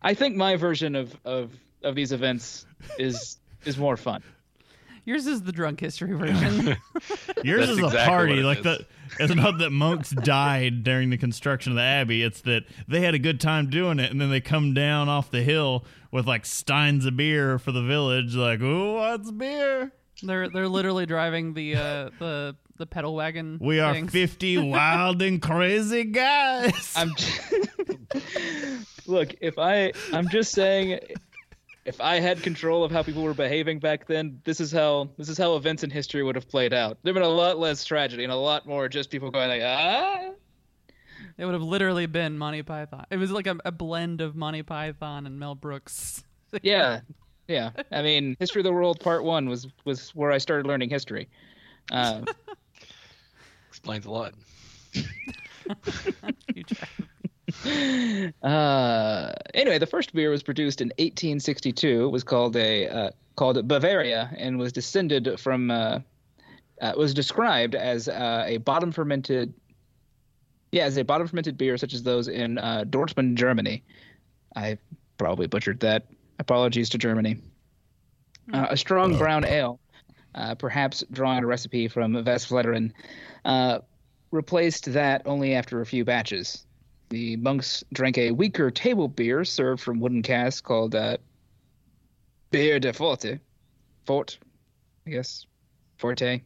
[0.00, 2.66] I think my version of of of these events
[2.98, 4.22] is is more fun.
[5.04, 6.76] Yours is the drunk history version.
[7.44, 8.42] Yours That's is a party.
[8.42, 8.64] Like is.
[8.64, 8.86] the
[9.20, 12.24] it's not that monks died during the construction of the abbey.
[12.24, 15.30] It's that they had a good time doing it, and then they come down off
[15.30, 18.34] the hill with like steins of beer for the village.
[18.34, 19.92] Like, who wants beer?
[20.22, 23.58] they're they're literally driving the uh, the the pedal wagon.
[23.60, 24.12] We are things.
[24.12, 26.92] fifty wild and crazy guys.
[26.96, 27.12] I'm
[29.06, 31.00] Look, if I I'm just saying
[31.86, 35.28] if I had control of how people were behaving back then, this is how this
[35.28, 36.98] is how events in history would have played out.
[37.02, 40.30] There'd been a lot less tragedy and a lot more just people going like, ah
[41.38, 43.06] It would have literally been Monty Python.
[43.10, 46.22] It was like a, a blend of Monty Python and Mel Brooks.
[46.62, 47.00] Yeah.
[47.48, 47.70] Yeah.
[47.92, 51.28] I mean, History of the World Part One was was where I started learning history.
[51.90, 52.22] Uh,
[53.68, 54.34] Explains a lot.
[58.42, 62.04] uh, anyway, the first beer was produced in 1862.
[62.04, 66.00] It was called a uh, called Bavaria and was descended from uh,
[66.80, 69.52] uh, was described as uh, a bottom fermented
[70.72, 73.82] yeah as a bottom fermented beer such as those in uh, Dortmund, Germany.
[74.54, 74.78] I
[75.18, 76.06] probably butchered that.
[76.38, 77.38] Apologies to Germany.
[78.52, 79.80] Uh, a strong brown ale,
[80.34, 82.92] uh, perhaps drawing a recipe from Westvleteren,
[83.44, 83.80] uh,
[84.30, 86.65] replaced that only after a few batches.
[87.08, 91.18] The monks drank a weaker table beer served from wooden casks called uh,
[92.50, 93.38] Beer de Forte.
[94.04, 94.38] Fort,
[95.06, 95.46] I guess.
[95.98, 96.40] Forte.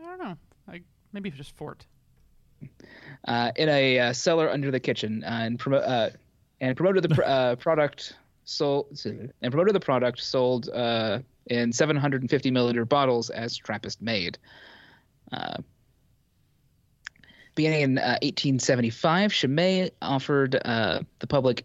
[0.00, 0.36] I don't know.
[0.68, 0.80] I
[1.12, 1.86] maybe just Fort.
[3.26, 5.24] Uh, in a uh, cellar under the kitchen.
[5.24, 6.10] Uh, and, promo- uh,
[6.60, 12.50] and promoted the pr- uh, product sold and promoted the product sold uh, in 750
[12.50, 14.38] milliliter bottles as Trappist made.
[17.54, 21.64] Beginning in uh, 1875, Chimay offered uh, the public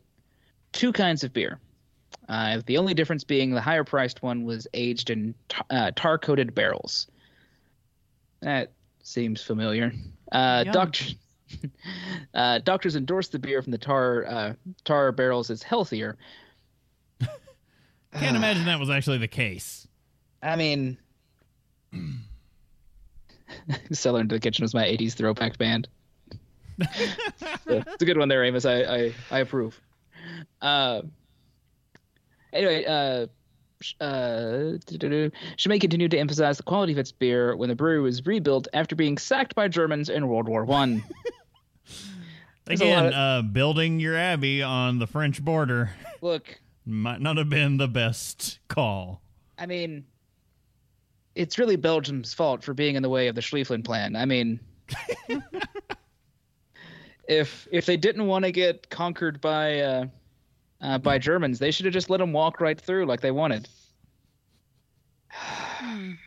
[0.72, 1.60] two kinds of beer.
[2.28, 6.20] Uh, the only difference being the higher priced one was aged in tar- uh, tar
[6.20, 7.08] coated barrels.
[8.42, 8.72] That
[9.02, 9.92] seems familiar.
[10.32, 10.64] Uh,
[12.36, 16.18] uh, doctors endorsed the beer from the tar uh, tar barrels as healthier.
[18.14, 19.88] Can't imagine that was actually the case.
[20.42, 20.98] I mean,
[23.92, 25.88] Cellar into the Kitchen was my 80s throwback band.
[26.80, 28.66] it's a good one there, Amos.
[28.66, 29.80] I, I, I approve.
[30.62, 31.02] Uh,
[32.54, 33.28] anyway, uh,
[34.02, 34.78] uh.
[35.58, 38.96] Chimay continued to emphasize the quality of its beer when the brewery was rebuilt after
[38.96, 41.04] being sacked by Germans in World War One.
[42.66, 47.20] There's a lot Again, of- uh, building your abbey on the French border Look, might
[47.20, 49.22] not have been the best call.
[49.58, 50.06] I mean,
[51.40, 54.18] it's really Belgium's fault for being in the way of the Schlieffen plan.
[54.18, 54.60] I mean,
[57.30, 60.06] if if they didn't want to get conquered by uh,
[60.82, 63.70] uh, by Germans, they should have just let them walk right through like they wanted.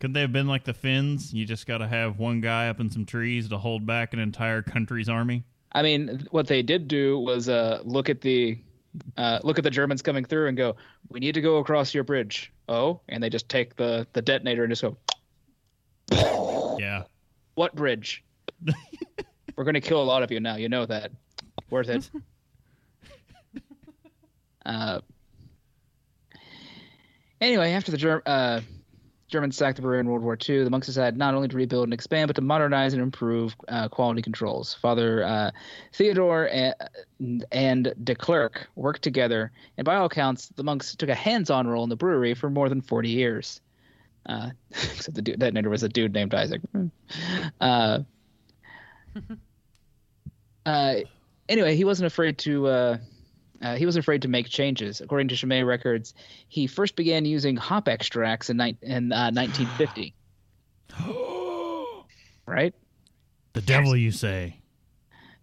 [0.00, 1.32] Could they have been like the Finns?
[1.32, 4.18] You just got to have one guy up in some trees to hold back an
[4.18, 5.44] entire country's army.
[5.70, 8.58] I mean, what they did do was uh, look at the
[9.16, 10.74] uh, look at the Germans coming through and go,
[11.08, 14.64] "We need to go across your bridge." Oh, and they just take the the detonator
[14.64, 14.96] and just go,
[16.78, 17.02] Yeah.
[17.54, 18.24] What bridge?
[19.56, 20.56] We're going to kill a lot of you now.
[20.56, 21.12] You know that.
[21.68, 22.10] Worth it.
[24.64, 25.00] uh,
[27.42, 28.62] anyway, after the Ger- uh,
[29.32, 31.84] Germans sacked the brewery in World War II, the monks decided not only to rebuild
[31.84, 34.74] and expand, but to modernize and improve uh, quality controls.
[34.74, 35.50] Father uh,
[35.94, 41.14] Theodore and, and De Clerck worked together, and by all accounts, the monks took a
[41.14, 43.62] hands-on role in the brewery for more than 40 years.
[44.26, 46.60] Uh, except the dude, that detonator was a dude named Isaac.
[47.58, 48.00] Uh,
[50.66, 50.94] uh,
[51.48, 52.98] anyway, he wasn't afraid to.
[53.62, 55.00] Uh, he wasn't afraid to make changes.
[55.00, 56.14] According to Chimay records,
[56.48, 60.14] he first began using hop extracts in, ni- in uh, 1950.
[62.46, 62.74] right
[63.52, 64.56] The devil, you say?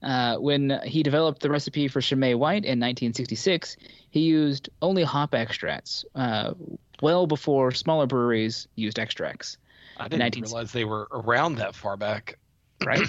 [0.04, 3.78] uh, when he developed the recipe for Chimay White in 1966,
[4.10, 6.06] he used only hop extracts.
[6.16, 6.54] Uh,
[7.02, 9.58] well before smaller breweries used extracts.
[9.98, 12.38] I didn't 19 realize they were around that far back.
[12.86, 13.08] right?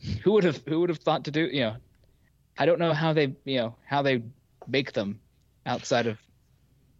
[0.22, 1.76] who would have who would have thought to do you know?
[2.60, 4.22] I don't know how they you know how they
[4.68, 5.18] make them
[5.64, 6.18] outside of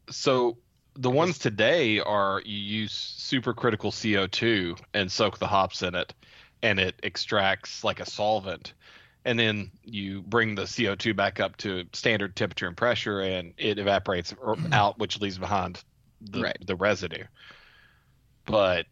[0.08, 0.56] So
[0.94, 6.14] the ones today are you use supercritical CO2 and soak the hops in it,
[6.62, 8.72] and it extracts like a solvent,
[9.24, 13.78] and then you bring the CO2 back up to standard temperature and pressure, and it
[13.78, 14.34] evaporates
[14.72, 15.84] out, which leaves behind
[16.22, 16.58] the, Right.
[16.66, 17.24] the residue.
[18.46, 18.86] But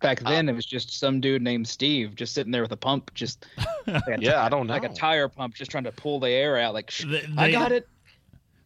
[0.00, 3.12] back then it was just some dude named Steve just sitting there with a pump
[3.14, 3.46] just
[3.86, 4.72] like a, yeah, I don't know.
[4.74, 7.50] like a tire pump just trying to pull the air out like Shh, They- I
[7.50, 7.88] got it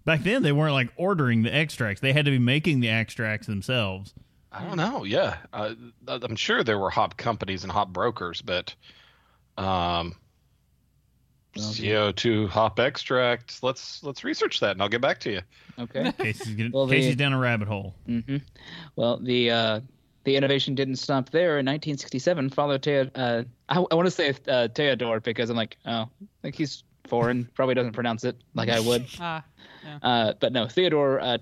[0.05, 3.47] Back then, they weren't like ordering the extracts; they had to be making the extracts
[3.47, 4.13] themselves.
[4.51, 5.05] I don't know.
[5.05, 5.75] Yeah, uh,
[6.09, 8.75] I'm sure there were hop companies and hop brokers, but
[9.57, 10.17] um,
[11.57, 13.63] CO2 hop extract.
[13.63, 15.41] Let's let's research that, and I'll get back to you.
[15.79, 17.95] okay Casey's, getting, Well, the- Casey's down a rabbit hole.
[18.07, 18.39] hmm
[18.97, 19.81] well the uh
[20.25, 21.59] the innovation didn't stop there.
[21.59, 25.77] In 1967, Father Teo, uh, I, I want to say uh, Theodore because I'm like,
[25.87, 26.09] oh,
[26.43, 29.07] like he's foreign, probably doesn't pronounce it like I would.
[29.21, 29.45] Ah,
[30.03, 31.39] Uh, but no, Theodore uh,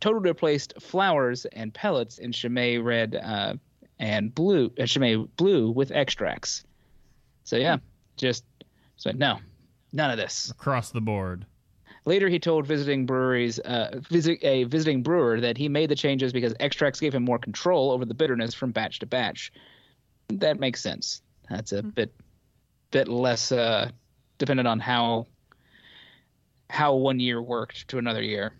[0.00, 3.54] totally replaced flowers and pellets in Chimay red uh,
[3.98, 6.64] and blue, uh, Chimay blue with extracts.
[7.44, 7.78] So yeah,
[8.16, 8.44] just
[8.96, 9.38] so no,
[9.92, 10.50] none of this.
[10.50, 11.46] Across the board.
[12.08, 16.32] Later, he told visiting breweries, uh, visit a visiting brewer, that he made the changes
[16.32, 19.52] because extracts gave him more control over the bitterness from batch to batch.
[20.30, 21.20] That makes sense.
[21.50, 22.14] That's a bit,
[22.92, 23.90] bit less uh,
[24.38, 25.26] dependent on how
[26.70, 28.54] how one year worked to another year.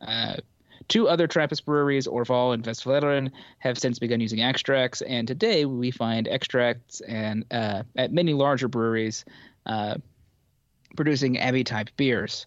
[0.00, 0.36] Uh,
[0.88, 5.90] two other Trappist breweries, Orval and Westmalle, have since begun using extracts, and today we
[5.90, 9.26] find extracts and uh, at many larger breweries
[9.66, 9.96] uh,
[10.96, 12.46] producing Abbey type beers.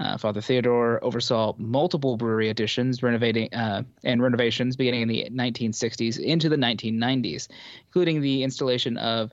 [0.00, 6.18] Uh, Father Theodore oversaw multiple brewery additions, renovating uh, and renovations beginning in the 1960s
[6.18, 7.48] into the 1990s,
[7.84, 9.30] including the installation of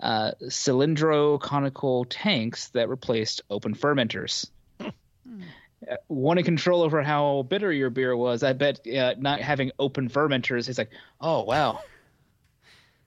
[0.00, 4.48] uh, cylindro conical tanks that replaced open fermenters.
[4.80, 10.08] Uh, Wanting control over how bitter your beer was, I bet uh, not having open
[10.08, 10.90] fermenters is like,
[11.20, 11.80] oh wow,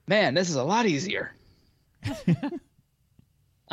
[0.06, 1.34] man, this is a lot easier.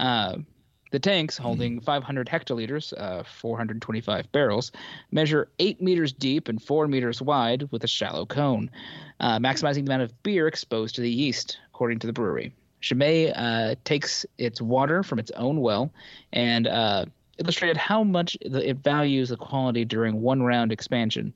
[0.91, 4.71] The tanks, holding 500 hectoliters, uh, 425 barrels,
[5.11, 8.71] measure 8 meters deep and 4 meters wide with a shallow cone,
[9.19, 12.53] uh, maximizing the amount of beer exposed to the yeast, according to the brewery.
[12.81, 15.91] Chimay uh, takes its water from its own well
[16.33, 17.05] and uh,
[17.37, 21.35] illustrated how much the- it values the quality during one round expansion.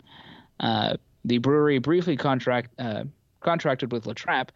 [0.62, 3.04] Uh, the brewery briefly contract uh,
[3.42, 4.50] contracted with La Trappe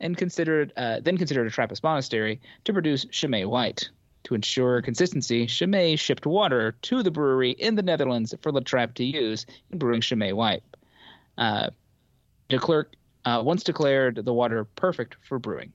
[0.00, 3.88] and considered uh, then considered a Trappist monastery to produce Chimay White.
[4.24, 8.94] To ensure consistency, Chimay shipped water to the brewery in the Netherlands for La Trappe
[8.94, 10.62] to use in brewing Chimay White.
[11.36, 11.70] Uh,
[12.48, 15.72] de Clerck uh, once declared the water perfect for brewing.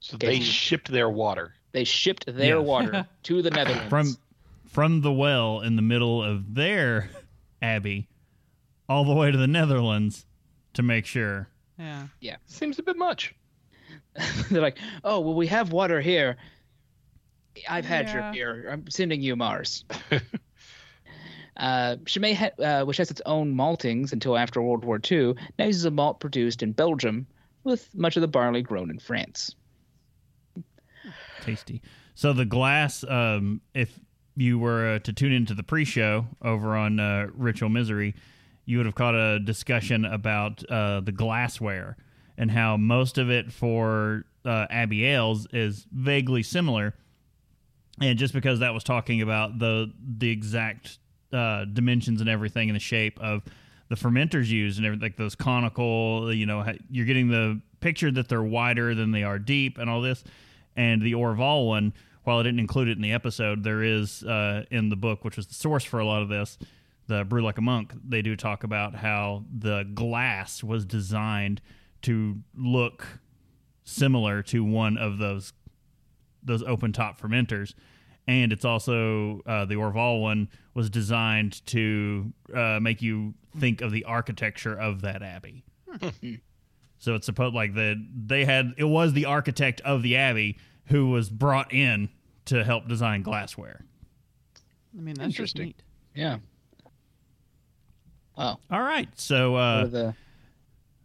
[0.00, 0.26] So Okay.
[0.38, 1.54] they shipped their water.
[1.72, 2.62] They shipped their Yeah.
[2.62, 3.90] water to the Netherlands.
[3.90, 4.16] from
[4.66, 7.10] from the well in the middle of their
[7.62, 8.08] abbey
[8.88, 10.26] all the way to the Netherlands
[10.74, 11.48] to make sure.
[11.78, 12.08] Yeah.
[12.20, 12.36] Yeah.
[12.46, 13.34] Seems a bit much.
[14.50, 16.36] They're like, oh, well, we have water here.
[17.68, 18.14] I've had Yeah.
[18.14, 18.70] your beer.
[18.70, 19.84] I'm sending you Mars.
[21.56, 25.64] uh, Chimay, ha- uh, which has its own maltings until after World War II, now
[25.66, 27.26] uses a malt produced in Belgium,
[27.64, 29.54] with much of the barley grown in France.
[31.42, 31.82] Tasty.
[32.14, 33.98] So the glass, um, if
[34.36, 38.14] you were uh, to tune into the pre-show over on uh, Ritual Misery,
[38.64, 41.96] you would have caught a discussion about uh, the glassware
[42.36, 46.94] and how most of it for uh, Abbey Ales is vaguely similar.
[48.00, 50.98] And just because that was talking about the the exact
[51.32, 53.42] uh, dimensions and everything and the shape of
[53.88, 58.28] the fermenters used and everything, like those conical, you know, you're getting the picture that
[58.28, 60.24] they're wider than they are deep and all this.
[60.76, 64.64] And the Orval one, while I didn't include it in the episode, there is uh,
[64.70, 66.58] in the book, which was the source for a lot of this,
[67.06, 67.94] the Brew Like a Monk.
[68.06, 71.62] They do talk about how the glass was designed
[72.02, 73.06] to look
[73.84, 75.52] similar to one of those
[76.46, 77.74] those open top fermenters.
[78.28, 83.92] And it's also uh, the Orval one was designed to uh, make you think of
[83.92, 85.64] the architecture of that abbey.
[86.98, 91.08] so it's supposed like that they had it was the architect of the abbey who
[91.10, 92.08] was brought in
[92.46, 93.84] to help design glassware.
[94.96, 95.66] I mean, that's just Interesting.
[95.66, 95.82] neat.
[96.14, 96.38] Yeah.
[98.36, 98.58] Wow.
[98.70, 100.14] All right, so uh, the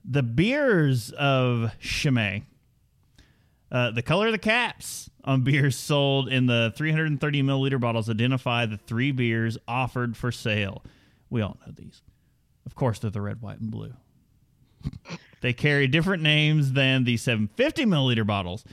[0.03, 2.43] the beers of Chimay.
[3.71, 8.65] Uh, the color of the caps on beers sold in the 330 milliliter bottles identify
[8.65, 10.83] the three beers offered for sale.
[11.29, 12.01] We all know these.
[12.65, 13.93] Of course, they're the red, white, and blue.
[15.41, 18.65] they carry different names than the 750 milliliter bottles.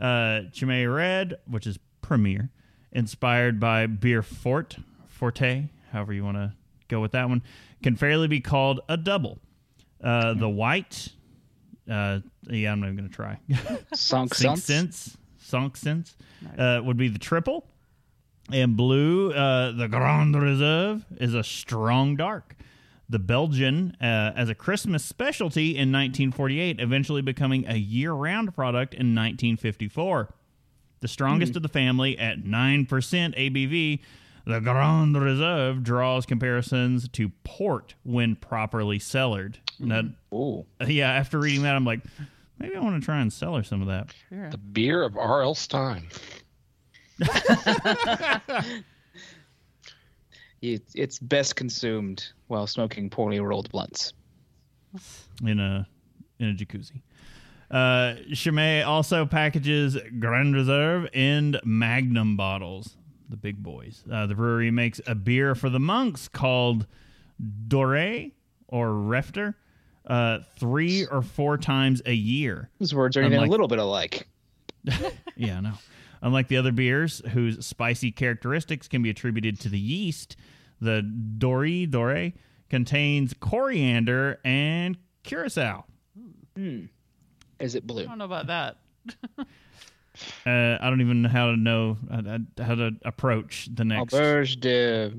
[0.00, 2.50] Uh, Chimay Red, which is Premier,
[2.92, 6.52] inspired by Beer Fort, Forte, however you want to
[6.88, 7.42] go with that one,
[7.82, 9.38] can fairly be called a double.
[10.02, 11.08] Uh, the white,
[11.90, 13.38] uh, yeah, I'm not even going to try.
[13.94, 15.16] Sunk Sense?
[15.38, 16.16] Sunk Sense,
[16.56, 17.66] uh, would be the triple.
[18.50, 22.56] And blue, uh, the Grand Reserve is a strong dark.
[23.08, 28.94] The Belgian, uh, as a Christmas specialty in 1948, eventually becoming a year round product
[28.94, 30.34] in 1954.
[31.00, 34.00] The strongest of the family at 9% ABV,
[34.44, 39.58] the Grand Reserve draws comparisons to port when properly cellared.
[39.78, 40.02] Now,
[40.34, 40.66] Ooh.
[40.86, 42.00] yeah, after reading that, I'm like,
[42.58, 44.14] maybe I want to try and cellar some of that.
[44.28, 44.50] Sure.
[44.50, 45.54] The beer of R.L.
[45.54, 46.08] Stine.
[50.62, 54.12] It, it's best consumed while smoking poorly rolled blunts.
[55.44, 55.88] in a
[56.38, 57.02] in a jacuzzi.
[57.68, 62.96] Uh, Chimay also packages Grand Reserve and Magnum bottles,
[63.32, 64.04] the big boys.
[64.12, 66.86] Uh, the brewery makes a beer for the monks called
[67.66, 68.32] Doré
[68.68, 69.54] or Refter,
[70.06, 72.68] uh, three or four times a year.
[72.78, 74.28] Those words are even Unlike- a little bit alike.
[75.36, 75.72] Yeah, I know.
[76.20, 80.36] Unlike the other beers, whose spicy characteristics can be attributed to the yeast,
[80.80, 82.32] the Dory Dore
[82.68, 85.84] contains coriander and curacao.
[86.56, 88.02] Is it blue?
[88.02, 88.76] I don't know about that.
[90.46, 94.12] Uh, I don't even know how to know uh, uh, how to approach the next.
[94.14, 95.12] Auberge de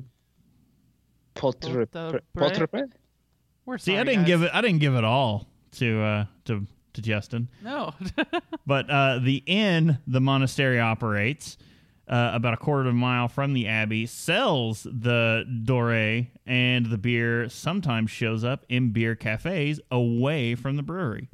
[1.36, 1.86] Potre.
[1.88, 2.90] Potre- Potre?
[3.66, 4.28] We're See, sorry, I didn't guys.
[4.28, 4.52] give it.
[4.54, 7.50] I didn't give it all to uh, to to Justin.
[7.64, 7.94] No.
[8.66, 11.58] But uh, the inn the monastery operates
[12.08, 16.98] uh, about a quarter of a mile from the abbey sells the Doré and the
[16.98, 21.30] beer sometimes shows up in beer cafes away from the brewery.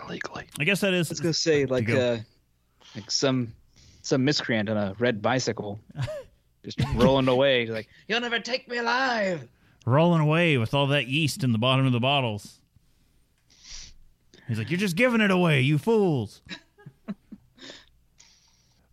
[0.00, 0.46] Illegally.
[0.60, 1.08] I guess that is.
[1.10, 1.98] I was gonna say like go.
[1.98, 2.18] uh,
[2.98, 3.52] like some
[4.02, 5.80] some miscreant on a red bicycle,
[6.64, 7.66] just rolling away.
[7.66, 9.46] Like, "You'll never take me alive."
[9.86, 12.60] rolling away with all that yeast in the bottom of the bottles.
[14.46, 16.42] He's like, "You're just giving it away, you fools."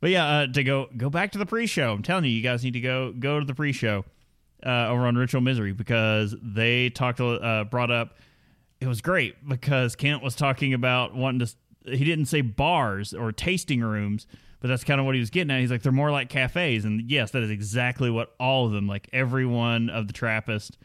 [0.01, 1.91] But yeah, uh, to go go back to the pre-show.
[1.91, 4.05] I'm telling you, you guys need to go go to the pre-show
[4.63, 8.15] uh, over on Ritual Misery because they talked uh, brought up.
[8.79, 11.55] It was great because Kent was talking about wanting to.
[11.87, 14.27] He didn't say bars or tasting rooms,
[14.59, 15.59] but that's kind of what he was getting at.
[15.59, 18.87] He's like they're more like cafes, and yes, that is exactly what all of them.
[18.87, 20.77] Like every one of the Trappist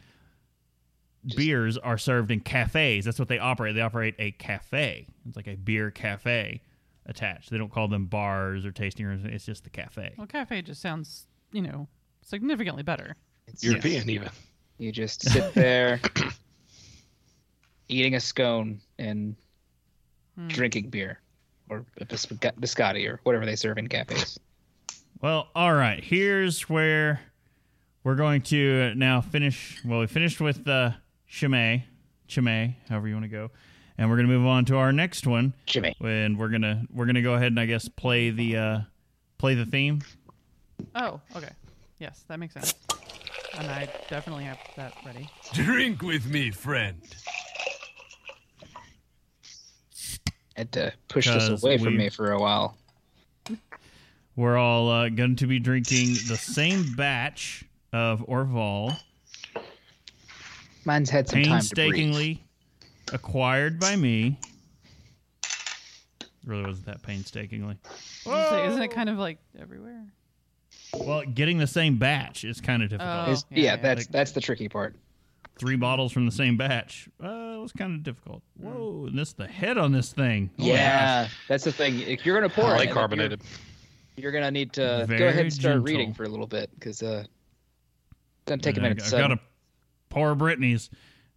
[1.35, 3.05] beers are served in cafes.
[3.05, 3.75] That's what they operate.
[3.75, 5.07] They operate a cafe.
[5.27, 6.61] It's like a beer cafe
[7.05, 7.49] attached.
[7.49, 9.23] They don't call them bars or tasting rooms.
[9.25, 10.13] It's just the cafe.
[10.17, 11.87] Well, cafe just sounds, you know,
[12.23, 13.15] significantly better.
[13.47, 14.29] It's- European, even.
[14.77, 15.99] You just sit there
[17.87, 19.35] eating a scone and
[20.35, 20.47] Hmm.
[20.47, 21.19] drinking beer
[21.69, 24.39] or a bis- biscotti or whatever they serve in cafes.
[25.21, 26.03] Well, all right.
[26.03, 27.19] Here's where
[28.03, 29.79] we're going to now finish.
[29.85, 30.91] Well, we finished with uh,
[31.27, 31.83] Chimay,
[32.27, 33.51] Chimay, however you want to go,
[33.97, 35.53] and we're gonna move on to our next one.
[35.65, 35.95] Jimmy.
[36.01, 38.79] and we're gonna we're gonna go ahead and I guess play the uh,
[39.37, 40.01] play the theme.
[40.95, 41.51] Oh, okay.
[41.99, 42.73] Yes, that makes sense.
[43.59, 45.29] And I definitely have that ready.
[45.53, 46.99] Drink with me, friend.
[50.55, 52.77] Had to push this 'Cause away from me for a while.
[54.35, 58.97] We're all uh, going to be drinking the same batch of Orval,
[60.85, 62.43] Mine's had some time to painstakingly
[63.13, 64.39] acquired by me.
[66.45, 67.77] Really wasn't that painstakingly.
[67.85, 70.05] I was gonna say, Isn't it kind of like everywhere?
[70.93, 73.09] Well, getting the same batch is kind of difficult.
[73.09, 73.31] Oh.
[73.31, 73.75] Yeah, yeah, yeah.
[73.75, 74.95] that's that's the tricky part.
[75.57, 77.27] Three bottles from the same batch uh,
[77.57, 78.41] it was kind of difficult.
[78.57, 80.49] Whoa, and this the head on this thing.
[80.57, 81.99] Oh yeah, that's the thing.
[81.99, 83.41] If you're gonna pour Highly it, you're- carbonated.
[84.17, 85.83] You're, gonna need to go ahead and start gentle.
[85.85, 89.03] reading for a little bit because uh, it's gonna take a And I- minute.
[89.03, 89.39] I've So got to
[90.09, 90.89] pour Brittany's,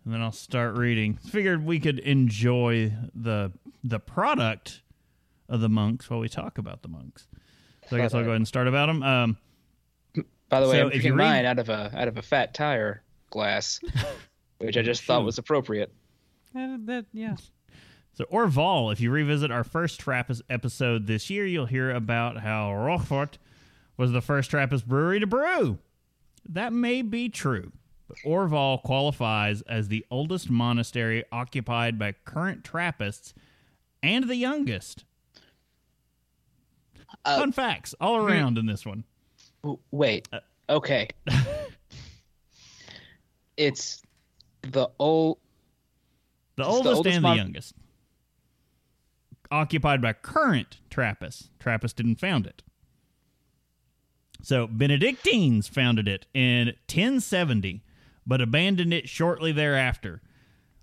[0.05, 1.15] and then I'll start reading.
[1.17, 3.53] Figured we could enjoy the
[3.83, 4.81] the product
[5.49, 7.27] of the monks while we talk about the monks.
[7.89, 9.03] So I guess I'll go ahead and start about them.
[9.03, 9.37] Um,
[10.49, 12.17] By the way, So I'm if you drinking read- mine out of a out of
[12.17, 13.03] a fat tire
[13.35, 13.80] glass,
[14.59, 15.93] which I just thought was appropriate.
[16.57, 17.37] Uh, that, yeah.
[18.14, 22.72] So Orval, if you revisit our first Trappist episode this year, you'll hear about how
[22.72, 23.37] Rochefort
[23.97, 25.78] was the first Trappist brewery to brew.
[26.49, 27.72] That may be true,
[28.09, 33.35] but Orval qualifies as the oldest monastery occupied by current Trappists
[34.03, 35.05] and the youngest.
[37.24, 39.05] Uh, Fun facts all around in this one.
[39.91, 40.28] Wait.
[40.32, 41.09] Uh, Okay.
[43.57, 44.03] it's
[44.63, 45.39] the old.
[46.57, 47.75] The It's the oldest, oldest and the youngest.
[49.51, 51.51] Occupied by current Trappists.
[51.59, 52.63] Trappists didn't found it.
[54.43, 57.83] So Benedictines founded it in 1070,
[58.27, 60.21] but abandoned it shortly thereafter,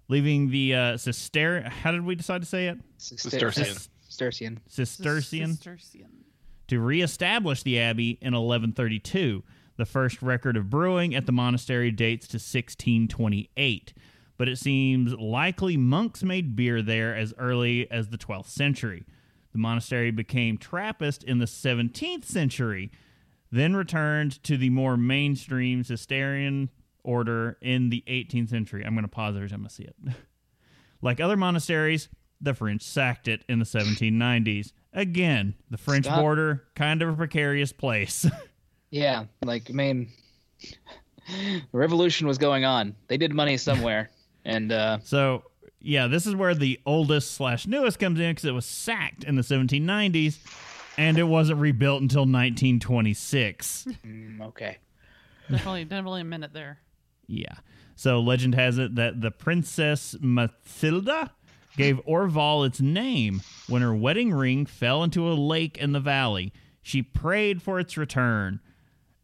[0.08, 1.62] leaving the uh, Cister.
[1.62, 2.80] How did we decide to say it?
[2.98, 3.66] Cistercian.
[4.02, 4.60] Cistercian.
[4.68, 6.08] Cistercian Cistercian.
[6.68, 9.44] to reestablish the abbey in 1132.
[9.82, 13.94] The first record of brewing at the monastery dates to 1628,
[14.38, 19.06] but it seems likely monks made beer there as early as the 12th century.
[19.54, 22.92] The monastery became Trappist in the 17th century,
[23.52, 26.70] then returned to the more mainstream Cistercian
[27.04, 28.86] order in the 18th century.
[28.86, 29.96] I'm going to pause every time I see it.
[31.02, 32.08] Like other monasteries,
[32.40, 34.74] the French sacked it in the 1790s.
[34.94, 36.20] Again, the French Stop.
[36.20, 38.28] border, kind of a precarious place.
[38.92, 40.10] Yeah, like I mean,
[41.28, 42.96] the revolution was going on.
[43.08, 44.12] They did money somewhere,
[44.46, 45.44] and uh, so,
[45.80, 49.36] yeah, this is where the oldest slash newest comes in because it was sacked in
[49.36, 50.38] the 1790s
[50.98, 53.88] and it wasn't rebuilt until 1926.
[54.06, 54.78] mm, okay.
[55.50, 56.80] Definitely, definitely a minute there.
[57.28, 57.56] Yeah.
[57.96, 61.32] So legend has it that the Princess Mathilda
[61.78, 66.54] gave Orval its name when her wedding ring fell into a lake in the valley.
[66.82, 68.60] She prayed for its return.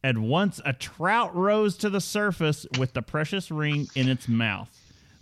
[0.07, 4.69] At once a trout rose to the surface with the precious ring in its mouth.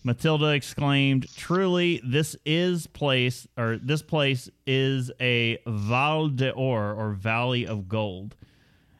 [0.04, 7.66] Matilda exclaimed, "Truly, this is place, or this place is a Val d'Or, or Valley
[7.66, 8.36] of Gold."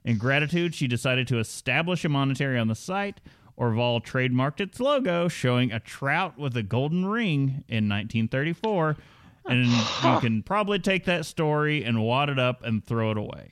[0.04, 3.22] In gratitude, she decided to establish a monetary on the site.
[3.56, 8.98] Orval trademarked its logo, showing a trout with a golden ring in 1934.
[9.46, 13.52] And you can probably take that story and wad it up and throw it away.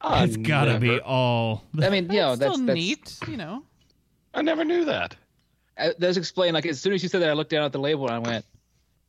[0.00, 1.64] I it's got to be all.
[1.82, 3.62] I mean, you know, That's that's still that's neat, you know.
[4.34, 5.16] I never knew that.
[5.76, 6.54] uh, that does explain.
[6.54, 8.18] Like as soon as you said that, I looked down at the label and I
[8.30, 8.44] went,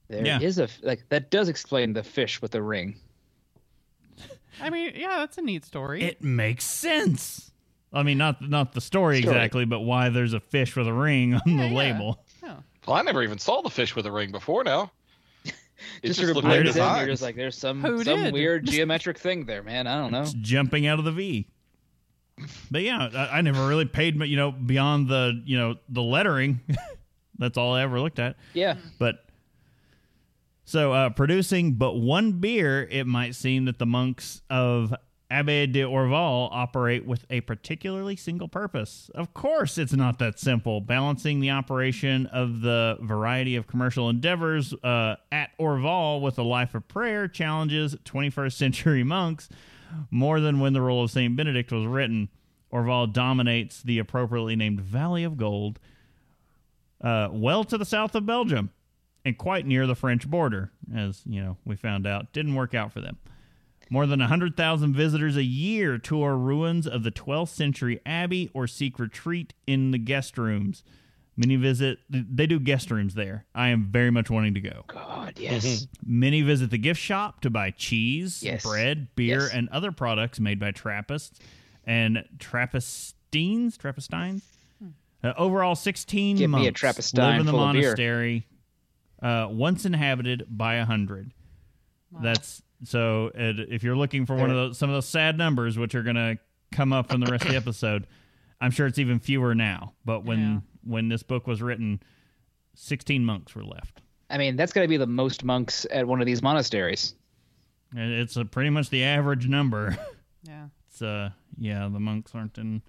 [0.08, 0.64] "There is Yeah.
[0.64, 2.96] a f- like that does explain the fish with the ring."
[4.62, 6.04] I mean, yeah, that's a neat story.
[6.04, 7.52] It makes sense.
[7.94, 9.36] I mean, not not the story, Story.
[9.36, 11.78] exactly, but why there's a fish with a ring on Yeah, the yeah.
[11.78, 12.24] label.
[12.44, 12.56] yeah.
[12.88, 14.92] Well, I never even saw the fish with a ring before now.
[16.02, 16.98] It just just sort of looked like in.
[17.00, 18.34] You're just like, there's some Who some did?
[18.34, 19.88] weird geometric thing there, man.
[19.88, 20.22] I don't know.
[20.22, 21.48] It's jumping out of the V.
[22.72, 26.62] But yeah, I, I never really paid, you know, beyond the, you know, the lettering.
[27.38, 28.36] That's all I ever looked at.
[28.54, 29.26] Yeah, But
[30.66, 34.94] so uh, producing but one beer, it might seem that the monks of
[35.32, 39.12] Abbaye de Orval operate with a particularly single purpose.
[39.14, 40.82] Of course, it's not that simple.
[40.82, 46.74] Balancing the operation of the variety of commercial endeavors uh, at Orval with a life
[46.74, 49.50] of prayer challenges 21st century monks
[50.10, 52.30] more than when the role of Saint Benedict was written.
[52.74, 55.80] Orval dominates the appropriately named Valley of Gold,
[57.02, 58.72] uh, well to the south of Belgium
[59.26, 62.92] and quite near the French border, as you know we found out didn't work out
[62.92, 63.18] for them.
[63.90, 69.00] More than 100,000 visitors a year tour ruins of the 12th century abbey or seek
[69.00, 70.84] retreat in the guest rooms.
[71.36, 73.46] Many visit, they do guest rooms there.
[73.56, 74.84] I am very much wanting to go.
[74.88, 75.88] God, yes.
[76.06, 78.64] Many visit the gift shop to buy cheese, Yes.
[78.64, 79.54] bread, beer, Yes.
[79.54, 81.40] and other products made by Trappists
[81.86, 83.78] and Trappistines.
[83.78, 84.42] Trappistines.
[85.24, 87.82] Uh, overall, 16 Give me a monks Trappistine live in the full of beer.
[87.84, 88.46] monastery,
[89.22, 91.32] uh, once inhabited by a hundred.
[92.22, 93.32] That's so.
[93.36, 96.04] It, if you're looking for one of those, some of those sad numbers, which are
[96.04, 96.38] going to
[96.72, 98.08] come up in the rest of the episode,
[98.62, 99.94] I'm sure it's even fewer now.
[100.06, 100.60] But when Yeah.
[100.84, 102.02] when this book was written,
[102.76, 104.02] 16 monks were left.
[104.30, 107.16] I mean, that's got to be the most monks at one of these monasteries.
[107.96, 109.98] It's a, pretty much the average number.
[110.48, 110.68] Yeah.
[110.88, 112.82] It's uh yeah, the monks aren't in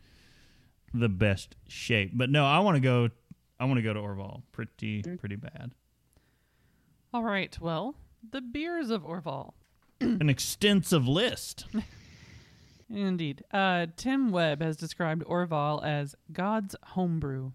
[0.95, 2.13] the best shape.
[2.15, 3.09] But no, I want to go
[3.59, 5.73] I want to go to Orval pretty pretty bad.
[7.13, 7.59] All right.
[7.61, 7.97] Well,
[8.31, 9.55] the beers of Orval.
[10.01, 11.67] An extensive list.
[12.91, 13.45] Indeed.
[13.53, 17.53] Uh, Tim Webb has described Orval as God's homebrew.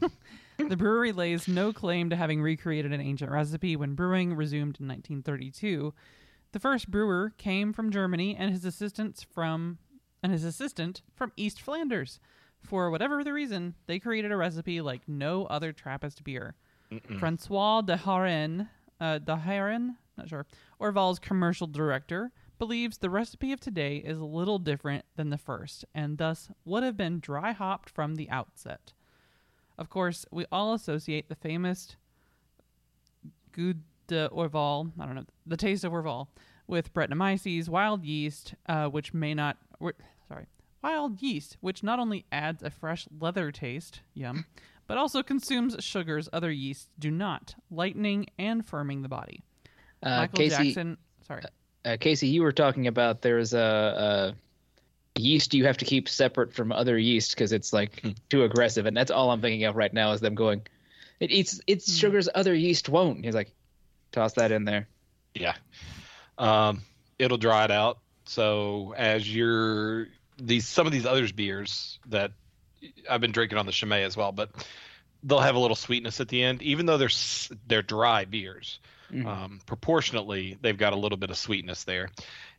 [0.58, 4.88] the brewery lays no claim to having recreated an ancient recipe when brewing resumed in
[4.88, 5.94] 1932.
[6.52, 9.78] The first brewer came from Germany and his assistants from
[10.22, 12.18] and his assistant from East Flanders.
[12.62, 16.54] For whatever the reason, they created a recipe like no other Trappist beer.
[17.18, 18.68] Francois de Harenne,
[19.00, 20.46] uh, de Harenne, not sure,
[20.80, 25.84] Orval's commercial director, believes the recipe of today is a little different than the first,
[25.94, 28.92] and thus would have been dry hopped from the outset.
[29.76, 31.96] Of course, we all associate the famous
[33.52, 36.28] Goût Orval, I don't know, the taste of Orval,
[36.66, 39.58] with Brettanomyces wild yeast, uh, which may not,
[40.28, 40.46] sorry,
[40.82, 44.46] wild yeast, which not only adds a fresh leather taste, yum,
[44.86, 49.42] but also consumes sugars other yeasts do not, lightening and firming the body.
[50.04, 51.42] Uh, Michael Casey, Jackson, sorry.
[51.84, 54.34] uh, Casey, you were talking about there's a,
[55.16, 58.10] a yeast you have to keep separate from other yeast because it's like Hmm.
[58.28, 60.62] too aggressive, and that's all I'm thinking of right now is them going,
[61.20, 61.96] it eats its Hmm.
[61.96, 63.24] sugars other yeast won't.
[63.24, 63.50] He's like,
[64.12, 64.88] toss that in there.
[65.34, 65.54] Yeah.
[66.38, 66.82] Um,
[67.18, 67.98] it'll dry it out.
[68.26, 72.32] So as you're these some of these others beers that
[73.08, 74.50] I've been drinking on the Chimay as well, but
[75.22, 77.10] they'll have a little sweetness at the end, even though they're
[77.66, 78.78] they're dry beers.
[79.12, 79.26] Mhm.
[79.26, 82.10] Um, proportionately, they've got a little bit of sweetness there,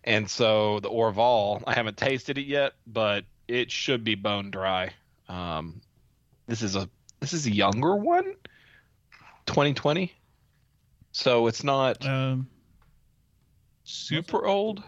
[0.04, 4.92] and so the Orval, I haven't tasted it yet, but it should be bone dry.
[5.28, 5.82] Um,
[6.48, 6.90] this is a
[7.20, 8.36] this is a younger one,
[9.48, 10.14] 2020,
[11.12, 12.48] so it's not Um
[13.84, 14.84] super old,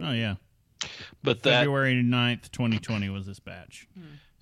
[0.00, 0.36] oh yeah.
[1.22, 3.88] but that February 9th, 2020 was this batch.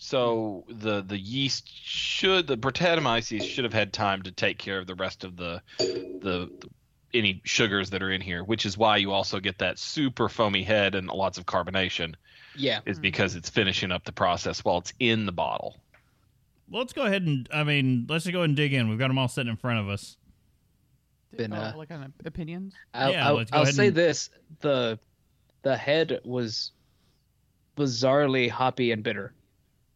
[0.04, 4.88] So the the yeast should the Brettanomyces should have had time to take care of
[4.88, 6.68] the rest of the, the the
[7.14, 10.64] any sugars that are in here, which is why you also get that super foamy
[10.64, 12.14] head and lots of carbonation,
[12.56, 12.80] Yeah.
[12.84, 15.76] is because it's finishing up the process while it's in the bottle.
[16.68, 18.88] Let's go ahead and I mean, let's just go ahead and dig in.
[18.88, 20.16] We've got them all sitting in front of us.
[21.36, 22.74] Been, uh, like kind of opinions.
[22.92, 24.30] I'll, Yeah, I'll, let's go I'll ahead say and- this:
[24.60, 24.98] the
[25.62, 26.72] the head was
[27.76, 29.32] bizarrely hoppy and bitter.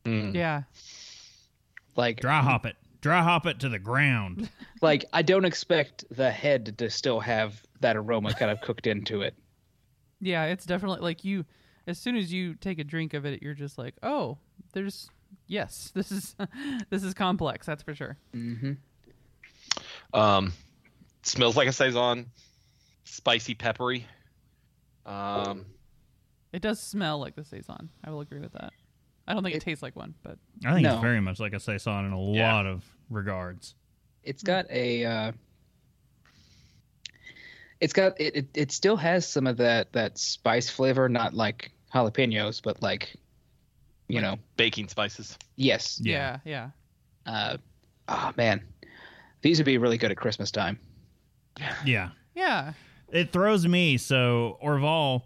[0.07, 0.35] Mm.
[0.35, 0.63] Yeah.
[1.97, 2.77] Like Dry hop it.
[3.01, 4.49] Dry hop it to the ground.
[4.83, 9.23] like I don't expect the head to still have that aroma kind of cooked into
[9.23, 9.35] it.
[10.21, 11.45] Yeah, it's definitely like you
[11.87, 14.39] as soon as you take a drink of it, you're just like, "Oh,
[14.73, 15.11] there's
[15.47, 16.37] yes, this is
[16.91, 18.73] this is complex, that's for sure." Mm-hmm.
[20.19, 20.53] Um,
[21.23, 22.27] smells like a saison,
[23.05, 24.07] spicy, peppery.
[25.05, 25.67] Um,
[26.53, 27.91] It does smell like the saison.
[28.05, 28.73] I will agree with that.
[29.27, 30.95] I don't think it, It- tastes like one, but I think No.
[30.95, 32.53] it's very much like a saison in a Yeah.
[32.55, 33.74] lot of regards.
[34.22, 35.05] It's got a.
[35.05, 35.33] Uh,
[37.81, 38.47] it's got it, it.
[38.55, 43.14] It still has some of that that spice flavor, not like jalapenos, but like,
[44.09, 45.37] you know, baking spices.
[45.57, 46.01] yes.
[46.03, 46.39] Yeah.
[46.45, 46.70] yeah,
[47.27, 47.33] yeah.
[47.33, 47.57] Uh,
[48.09, 48.62] oh man,
[49.43, 50.79] these would be really good at Christmas time.
[51.85, 52.11] Yeah.
[52.35, 52.72] Yeah.
[53.11, 53.97] it throws me.
[53.99, 55.22] So Orval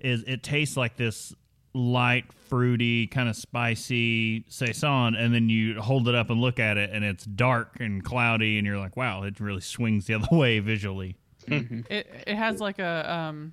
[0.00, 1.34] is it tastes like this
[1.74, 6.76] light, fruity, kind of spicy saison, and then you hold it up and look at
[6.76, 10.28] it, and it's dark and cloudy, and you're like, wow, it really swings the other
[10.36, 11.16] way visually.
[11.46, 11.80] Mm-hmm.
[11.90, 13.52] It it has like a um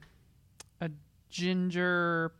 [0.81, 0.89] a
[1.29, 2.33] ginger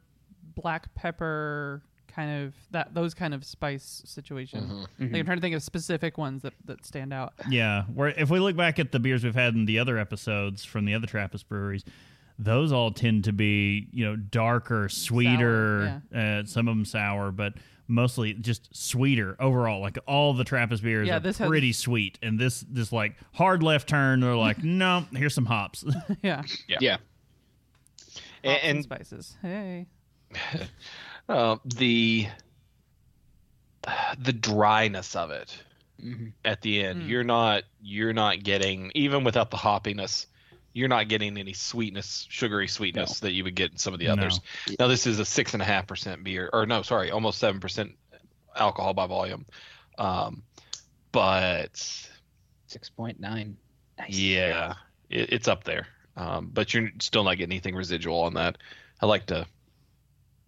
[0.56, 1.82] black pepper
[2.16, 4.64] kind of that those kind of spice situation.
[4.64, 4.80] Mm-hmm.
[4.80, 5.26] Like I'm mm-hmm.
[5.26, 7.34] trying to think of specific ones that, that stand out.
[7.50, 10.64] Yeah, where if we look back at the beers we've had in the other episodes
[10.64, 11.84] from the other Trappist breweries,
[12.38, 16.02] those all tend to be you know darker, sweeter.
[16.16, 17.54] uh, some of them sour, but
[17.88, 19.80] mostly just sweeter overall.
[19.80, 23.16] Like all the Trappist beers Yeah, are this has- pretty sweet, and this this like
[23.34, 24.20] hard left turn.
[24.22, 25.84] They're like, no, here's some hops.
[26.24, 26.44] Yeah.
[26.68, 26.98] Yeah.
[26.98, 29.36] Hops and and spices.
[29.42, 29.88] Hey.
[31.30, 32.28] uh, the
[34.20, 35.64] the dryness of it
[36.44, 37.08] at the end Mm.
[37.08, 40.26] you're not you're not getting even without the hoppiness
[40.76, 44.06] you're not getting any sweetness sugary sweetness that you would get in some of the
[44.08, 44.14] No.
[44.14, 44.40] others
[44.80, 47.60] now this is a six and a half percent beer or no sorry almost seven
[47.60, 47.94] percent
[48.56, 49.46] alcohol by volume
[49.98, 50.44] um
[51.12, 51.78] but
[52.68, 53.58] Six point nine.
[53.98, 54.18] Nice.
[54.18, 54.74] yeah
[55.10, 58.58] it, it's up there um but you're still not getting anything residual on that
[59.02, 59.48] i like to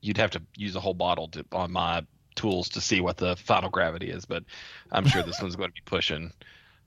[0.02, 2.06] you'd have to use a whole bottle to, on my
[2.36, 4.44] tools to see what the final gravity is, but
[4.92, 6.32] I'm sure this one's going to be pushing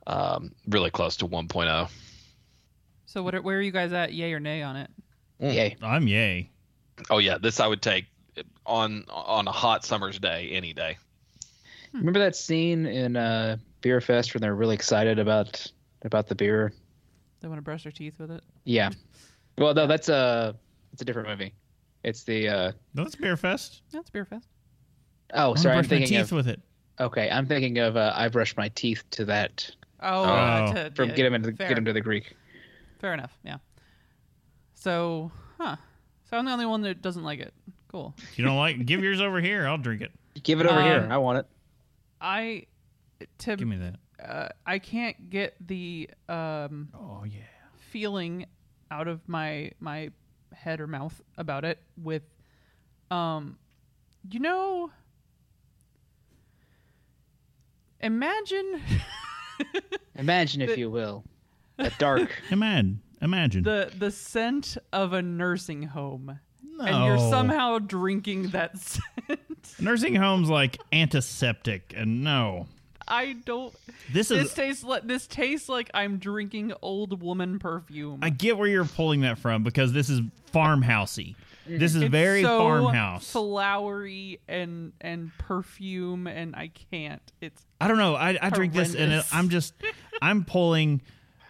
[0.07, 1.91] um, really close to 1.0.
[3.11, 4.13] So what are, where are you guys at?
[4.13, 4.89] Yay or nay on it?
[5.41, 5.77] Yay.
[5.83, 6.49] I'm yay.
[7.11, 8.05] Oh yeah, this I would take
[8.67, 10.97] on on a hot summer's day any day.
[11.93, 15.67] Remember that scene in uh, Beer Fest when they're really excited about
[16.05, 16.73] about the beer?
[17.41, 18.43] They want to brush their teeth with it.
[18.65, 18.91] Yeah.
[19.59, 20.57] Well, no, that's a
[20.93, 21.53] it's a different movie.
[22.03, 23.83] It's the uh, No, it's Beer Fest.
[23.93, 24.49] That's Beer Fest.
[25.35, 26.61] oh, I'm sorry, I'm brush my thinking teeth of with it.
[26.99, 30.25] okay, I'm thinking of uh, I brushed my teeth to that Oh, Oh.
[30.25, 31.69] uh, to, from yeah, get him into fair.
[31.69, 32.35] get him to the Greek.
[33.01, 33.37] Fair enough.
[33.45, 33.59] Yeah.
[34.75, 35.77] So, huh?
[36.29, 37.53] So I'm the only one that doesn't like it.
[37.89, 38.15] Cool.
[38.37, 39.67] You don't like, give yours over here.
[39.67, 40.13] I'll drink it.
[40.43, 41.01] Give it over here.
[41.01, 41.47] Um, I want it.
[42.21, 42.67] I
[43.39, 43.97] to Give me that.
[44.25, 47.41] uh, I can't get the um Oh yeah.
[47.91, 48.47] feeling
[48.91, 50.11] out of my my
[50.55, 52.23] head or mouth about it with
[53.11, 53.59] um
[54.31, 54.91] you know
[58.01, 58.81] imagine
[60.17, 61.25] Imagine, if the- you will,
[61.81, 62.31] a dark.
[62.51, 63.01] Imagine.
[63.23, 63.63] Imagine.
[63.65, 66.39] the the scent of a nursing home
[66.79, 66.85] no.
[66.85, 69.41] and you're somehow drinking that scent
[69.79, 72.67] nursing homes like antiseptic, and no.
[73.07, 73.75] I don't
[74.13, 74.55] This this is.
[74.55, 79.23] tastes like this tastes like I'm drinking old woman perfume I get where you're pulling
[79.23, 80.21] that from because this is
[80.55, 81.35] farmhousey.
[81.67, 83.31] This is It's very so farmhouse.
[83.33, 88.15] flowery and and perfume and I can't it's I don't know.
[88.15, 89.75] I, I drink this and it, I'm just,
[90.21, 91.01] I'm pulling.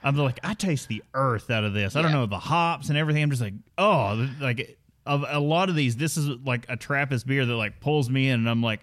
[0.03, 1.95] I'm like, I taste the earth out of this.
[1.97, 2.19] I don't Yeah.
[2.19, 3.23] know the hops and everything.
[3.23, 7.27] I'm just like, oh, like of a lot of these, this is like a Trappist
[7.27, 8.81] beer that like pulls me in, and I'm like,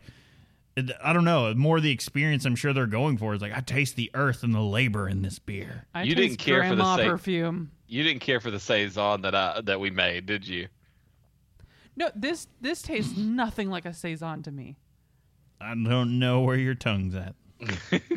[1.04, 1.54] I don't know.
[1.56, 4.54] More the experience I'm sure they're going for is like, I taste the earth and
[4.54, 5.88] the labor in this beer.
[5.96, 7.72] I You taste didn't care for the grandma sake- perfume.
[7.88, 10.68] You didn't care for the saison that I that we made, did you?
[11.96, 14.76] No, this this tastes nothing like a saison to me.
[15.60, 17.34] I don't know where your tongue's at.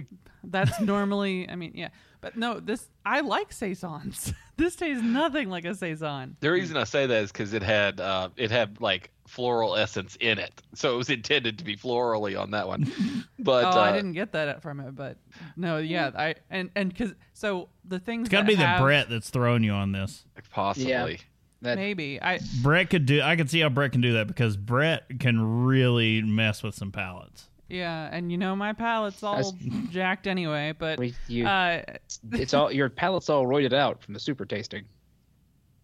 [0.51, 1.88] That's normally, I mean, yeah,
[2.20, 4.32] but no, this I like saisons.
[4.57, 6.36] this tastes nothing like a saison.
[6.40, 10.16] The reason I say that is because it had uh, it had like floral essence
[10.20, 12.90] in it, so it was intended to be florally on that one.
[13.42, 15.16] But oh, I uh, didn't get that from it, but
[15.57, 18.84] no, yeah, I and and because so the things It's got to that be the
[18.84, 20.26] Brett that's throwing you on this.
[20.51, 21.20] possibly.
[21.62, 23.20] That Maybe I Brett could do.
[23.20, 26.90] I can see how Brett can do that because Brett can really mess with some
[26.90, 27.49] palates.
[27.70, 29.54] Yeah, and you know my palate's all
[29.90, 30.98] jacked anyway, but
[31.28, 31.82] you, uh,
[32.32, 34.84] it's all your palate's all roided out from the super tasting.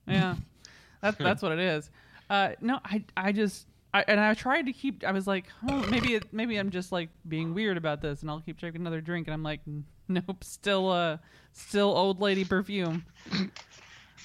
[0.07, 0.34] yeah,
[1.01, 1.91] that's that's what it is.
[2.28, 5.05] Uh, no, I I just I, and I tried to keep.
[5.05, 8.30] I was like, oh, maybe it, maybe I'm just like being weird about this, and
[8.30, 9.61] I'll keep drinking another drink, and I'm like,
[10.09, 11.18] nope, still uh,
[11.53, 13.05] still old lady perfume.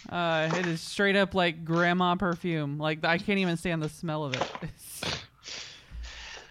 [0.10, 2.80] Uh, it is straight up like grandma perfume.
[2.80, 4.52] Like I can't even stand the smell of it.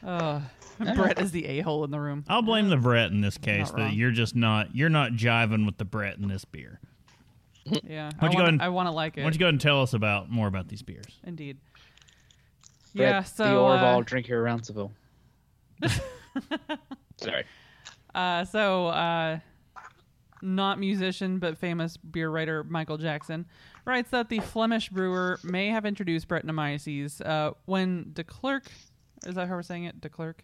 [0.06, 0.40] Uh,
[0.94, 2.24] Brett is the a hole in the room.
[2.28, 3.94] I'll blame the Brett in this case Not that wrong.
[3.94, 6.80] you're just not you're not jiving with the Brett in this beer.
[7.64, 9.20] Yeah, Why don't you I go wanna, and- I want to like it.
[9.20, 9.24] Why it.
[9.26, 11.20] don't you go ahead and tell us about more about these beers?
[11.24, 11.58] Indeed.
[12.94, 13.22] Brett, yeah.
[13.22, 14.92] So the Orval uh, drinker around Seville.
[17.16, 17.44] Sorry.
[18.14, 19.38] Uh, so, uh,
[20.42, 23.44] not musician but famous beer writer Michael Jackson
[23.84, 28.64] writes that the Flemish brewer may have introduced Brettanomyces uh, when de Clerck,
[29.26, 30.00] is that how we're saying it?
[30.00, 30.42] De Clerck,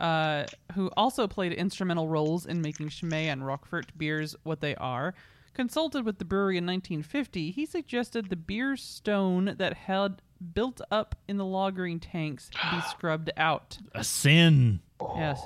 [0.00, 5.14] uh, who also played instrumental roles in making Chimay and Rochefort beers what they are,
[5.54, 10.22] consulted with the brewery in 1950, he suggested the beer stone that had
[10.54, 13.78] built up in the lagering tanks be scrubbed out.
[13.94, 14.80] A sin.
[15.16, 15.44] Yes.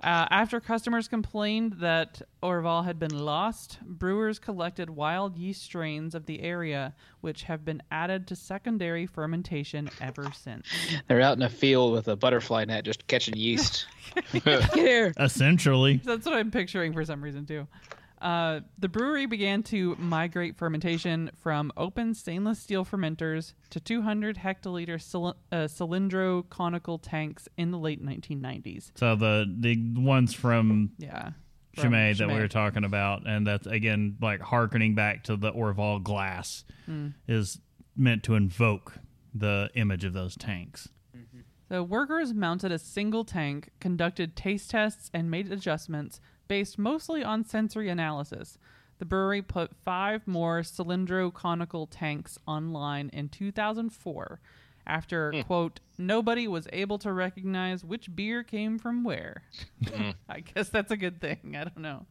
[0.00, 6.26] Uh, after customers complained that Orval had been lost, brewers collected wild yeast strains of
[6.26, 10.68] the area, which have been added to secondary fermentation ever since.
[11.08, 13.86] They're out in a field with a butterfly net just catching yeast.
[14.74, 15.12] Here.
[15.18, 16.00] Essentially.
[16.04, 17.66] That's what I'm picturing for some reason too.
[18.20, 25.00] Uh, the brewery began to migrate fermentation from open stainless steel fermenters to 200 hectoliter
[25.00, 28.90] cyl- uh, cylindro conical tanks in the late 1990s.
[28.96, 31.30] So the the ones from Yeah.
[31.74, 35.52] from Chimay that we were talking about, and that's again like harkening back to the
[35.52, 37.08] Orval glass, Hmm.
[37.28, 37.60] is
[37.96, 38.98] meant to invoke
[39.34, 40.88] the image of those tanks.
[41.68, 47.44] The workers mounted a single tank, conducted taste tests, and made adjustments based mostly on
[47.44, 48.58] sensory analysis.
[48.98, 54.40] The brewery put five more cylindro conical tanks online in 2004
[54.86, 59.42] after, quote, nobody was able to recognize which beer came from where.
[60.28, 61.54] I guess that's a good thing.
[61.56, 62.06] I don't know.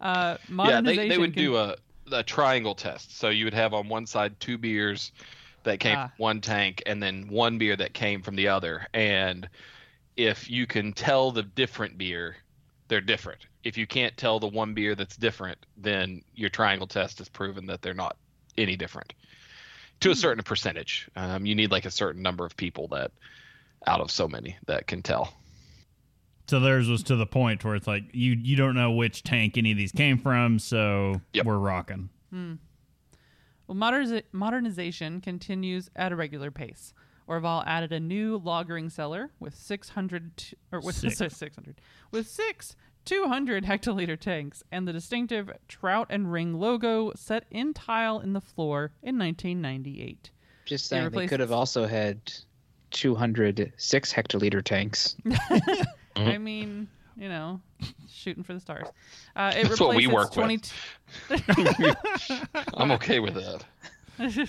[0.00, 1.76] Uh, Yeah, they, they would con- do a,
[2.10, 3.16] a triangle test.
[3.18, 5.12] So you would have on one side two beers
[5.62, 6.06] that came Ah.
[6.08, 8.86] from one tank and then one beer that came from the other.
[8.94, 9.48] And
[10.16, 12.36] if you can tell the different beer,
[12.88, 13.45] they're different.
[13.64, 17.66] If you can't tell the one beer that's different, then your triangle test has proven
[17.66, 18.16] that they're not
[18.56, 19.12] any different
[20.00, 21.08] to a certain percentage.
[21.16, 23.10] Um, you need like a certain number of people that
[23.86, 25.32] out of so many that can tell.
[26.48, 29.58] So theirs was to the point where it's like you you don't know which tank
[29.58, 31.46] any of these came from, so Yep.
[31.46, 32.08] we're rocking.
[32.30, 32.54] Hmm.
[33.66, 36.94] Well, moderniza- modernization continues at a regular pace.
[37.28, 41.16] Orval added a new lagering cellar with 600 t- or with Six.
[41.18, 41.80] 600
[42.12, 42.76] with six
[43.06, 48.40] 200 hectoliter tanks and the distinctive trout and ring logo set in tile in the
[48.40, 50.30] floor in 1998.
[50.66, 52.20] Just They saying, they replaced- could have also had
[52.90, 55.16] 206 hectoliter tanks.
[56.16, 57.60] I mean, you know,
[58.10, 58.88] shooting for the stars.
[59.34, 60.72] Uh, it That's what we replaced work its
[61.28, 61.96] with.
[62.74, 64.48] I'm okay with that.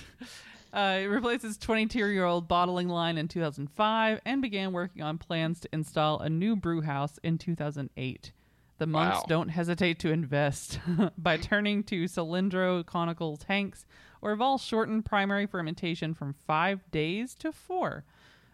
[0.74, 5.18] Uh, it replaced its 22 year old bottling line in 2005 and began working on
[5.18, 8.32] plans to install a new brew house in 2008.
[8.78, 9.26] The monks Wow.
[9.28, 10.80] don't hesitate to invest
[11.18, 13.86] by turning to cylindro conical tanks
[14.24, 18.04] Orval shortened primary fermentation from five days to four.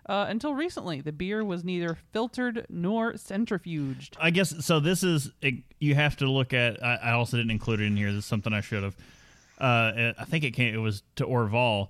[0.06, 4.16] Uh, until recently, the beer was neither filtered nor centrifuged.
[4.20, 4.82] I guess so.
[4.82, 6.84] This is it, you have to look at.
[6.84, 8.12] I, I also didn't include it in here.
[8.12, 8.98] This is something I should have.
[9.58, 10.74] Uh, I think it came.
[10.74, 11.88] It was to Orval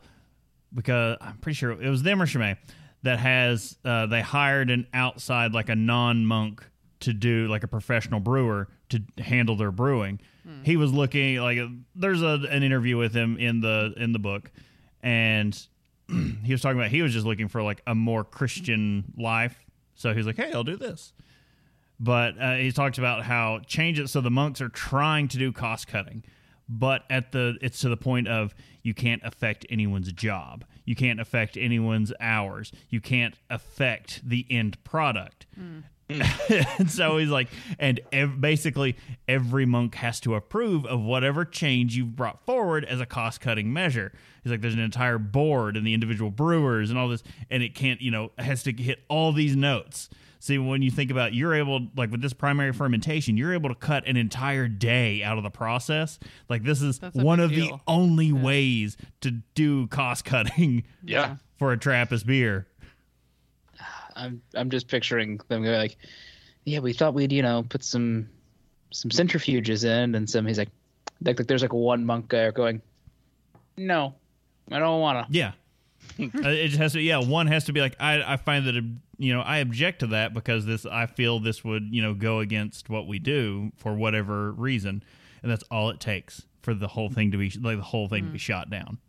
[0.74, 2.58] because I'm pretty sure it was them or Chimay
[3.02, 3.78] that has.
[3.84, 6.64] Uh, they hired an outside like a non monk
[7.04, 10.20] to do like a professional brewer to handle their brewing.
[10.64, 11.58] He was looking like
[11.96, 14.52] there's a, an interview with him in the in the book,
[15.02, 15.58] and
[16.44, 19.64] he was talking about he was just looking for like a more Christian life.
[19.96, 21.14] So he's like, "Hey, I'll do this."
[22.00, 25.54] But uh, he talked about how change it so the monks are trying to do
[25.54, 26.24] cost cutting,
[26.68, 31.22] but at the it's to the point of you can't affect anyone's job, you can't
[31.22, 35.46] affect anyone's hours, you can't affect the end product.
[36.80, 37.48] and so he's like,
[37.80, 38.96] and ev- basically
[39.28, 43.72] every monk has to approve of whatever change you've brought forward as a cost cutting
[43.74, 44.12] measure.
[44.44, 47.76] He's like, there's an entire board and the individual brewers and all this, and it
[47.76, 50.10] can't, you know, has to hit all these notes.
[50.40, 53.76] See, when you think about, you're able, like with this primary fermentation, you're able to
[53.76, 56.20] cut an entire day out of the process.
[56.50, 57.82] Like this is one big of the deal.
[57.88, 61.38] only ways to do cost cutting Yeah.
[61.58, 62.68] for a Trappist beer.
[64.16, 65.98] I'm I'm just picturing them going like,
[66.66, 68.30] yeah, we thought we'd you know put some
[68.92, 70.46] some centrifuges in and some.
[70.46, 70.70] He's like,
[71.24, 72.82] like, like there's like one monk guy going,
[73.78, 74.14] no,
[74.72, 75.28] I don't wanna.
[75.30, 75.52] Yeah.
[76.20, 77.18] Uh, it just has to, yeah.
[77.18, 78.76] One has to be like, I, I find that,
[79.18, 82.40] you know, I object to that because this, I feel this would, you know, go
[82.40, 85.04] against what we do for whatever reason,
[85.42, 88.26] and that's all it takes for the whole thing to be, like, the whole thing
[88.26, 89.00] to be shot down.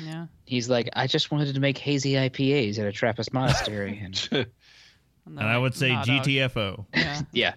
[0.00, 0.26] Yeah.
[0.46, 4.46] He's like, I just wanted to make hazy IPAs at a Trappist monastery, and
[5.26, 6.24] And I would say Nah, dog.
[6.24, 6.86] GTFO.
[6.94, 7.20] Yeah.
[7.32, 7.54] yeah,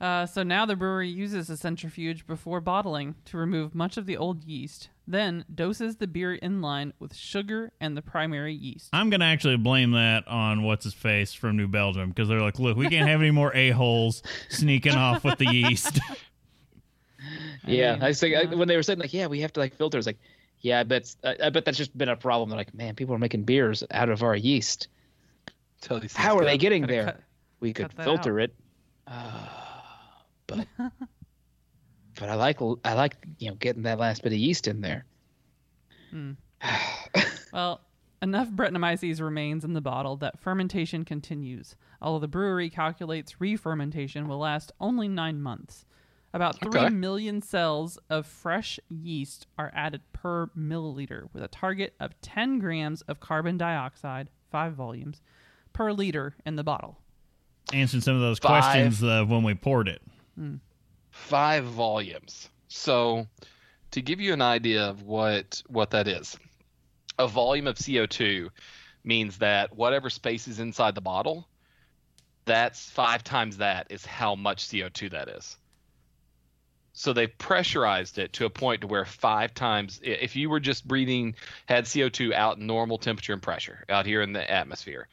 [0.00, 4.16] Uh, so now the brewery uses a centrifuge before bottling to remove much of the
[4.16, 8.90] old yeast, then doses the beer in line with sugar and the primary yeast.
[8.92, 12.58] I'm gonna actually blame that on what's his face from New Belgium because they're like,
[12.58, 15.98] look, we can't have any more a holes sneaking off with the yeast.
[17.66, 17.94] yeah.
[17.94, 18.56] mean, I was thinking, yeah.
[18.56, 19.96] when they were saying like, yeah, we have to like filter.
[19.96, 20.18] It's like,
[20.60, 22.50] yeah, I bet I, I bet that's just been a problem.
[22.50, 24.88] They're like, man, people are making beers out of our yeast.
[25.80, 27.04] Tell these How things are they getting there?
[27.04, 27.20] cut-
[27.60, 28.50] we could filter out.
[28.50, 28.56] it.
[29.06, 29.48] Uh,
[30.46, 30.66] but
[32.18, 35.04] but I like I like you know getting that last bit of yeast in there.
[37.52, 37.80] Well,
[38.20, 44.38] enough Brettanomyces remains in the bottle that fermentation continues, although the brewery calculates re-fermentation will
[44.38, 45.86] last only nine months.
[46.34, 47.46] About three million Okay.
[47.46, 53.20] cells of fresh yeast are added per milliliter, with a target of 10 grams of
[53.20, 55.22] carbon dioxide, five volumes,
[55.76, 56.98] per liter in the bottle.
[57.72, 58.62] Answering some of those Five.
[58.62, 60.00] questions uh, when we poured it.
[61.10, 62.48] Five volumes.
[62.68, 63.26] So,
[63.90, 66.36] to give you an idea of what what that is,
[67.18, 68.48] a volume of CO2
[69.04, 71.46] means that whatever space is inside the bottle,
[72.46, 75.56] that's five times that is how much CO2 that is.
[76.92, 80.88] So they pressurized it to a point to where five times, if you were just
[80.88, 81.34] breathing,
[81.66, 85.08] had CO2 out in normal temperature and pressure out here in the atmosphere,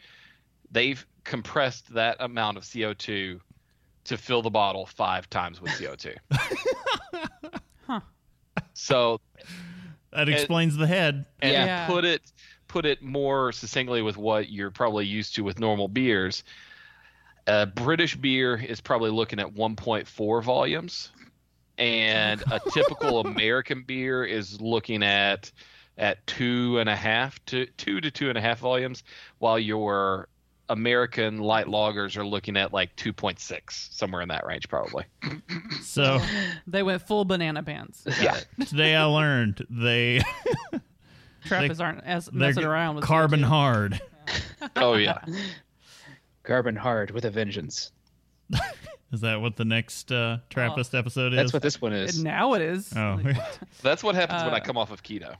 [0.73, 3.39] they've compressed that amount of CO2
[4.05, 6.15] to fill the bottle five times with CO2.
[7.87, 7.99] Huh.
[8.73, 9.19] So
[10.11, 11.25] That explains the head.
[11.41, 11.87] and Yeah.
[11.87, 12.21] put it
[12.67, 16.43] put it more succinctly with what you're probably used to with normal beers.
[17.45, 21.11] A British beer is probably looking at 1.4 volumes,
[21.77, 25.51] and a typical American beer is looking at
[25.97, 29.03] at two and a half to two to two and a half volumes,
[29.39, 30.27] while your
[30.73, 35.05] American light lagers are looking at like 2.6, somewhere in that range, probably.
[35.81, 36.19] So
[36.67, 38.03] They went full banana pants.
[38.21, 38.39] Yeah.
[38.67, 40.21] today I learned they
[41.45, 43.45] Trappers aren't as messing around with carbon CO2.
[43.45, 44.01] hard.
[44.77, 45.17] Oh yeah.
[46.43, 47.91] Carbon hard with a vengeance.
[49.11, 51.37] Is that what the next uh, Trappist episode is?
[51.37, 52.23] That's what this one is.
[52.23, 52.93] Now it is.
[52.95, 53.19] Oh,
[53.81, 55.35] That's what happens when I Uh, come off of keto.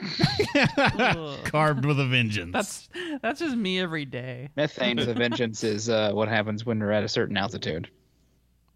[0.00, 1.38] Ugh.
[1.44, 2.52] carved with a vengeance.
[2.52, 2.88] That's
[3.22, 4.48] that's just me every day.
[4.56, 7.88] Methane with a vengeance is uh, what happens when we're at a certain altitude.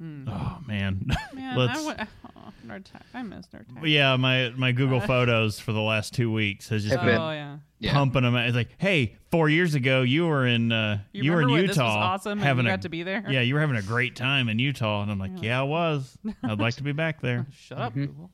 [0.02, 1.06] oh man.
[1.34, 1.78] Man, Let's.
[1.78, 2.06] I, w-
[2.36, 3.02] oh, nerd time.
[3.12, 3.84] I miss nerd time.
[3.86, 7.20] yeah, my my Google Photos for the last two weeks has just Have oh been-
[7.20, 7.56] yeah.
[7.82, 7.92] Yeah.
[7.94, 8.34] pumping them.
[8.36, 8.46] out.
[8.46, 11.62] It's like, hey, four years ago you were in uh, You you, were in remember
[11.68, 13.24] Utah, this was awesome and having you a, got to be there?
[13.28, 16.18] Yeah, you were having a great time in Utah, and I'm like, yeah, I was.
[16.42, 17.46] I'd like to be back there.
[17.58, 18.04] Shut up, Mm-hmm.
[18.04, 18.30] Google.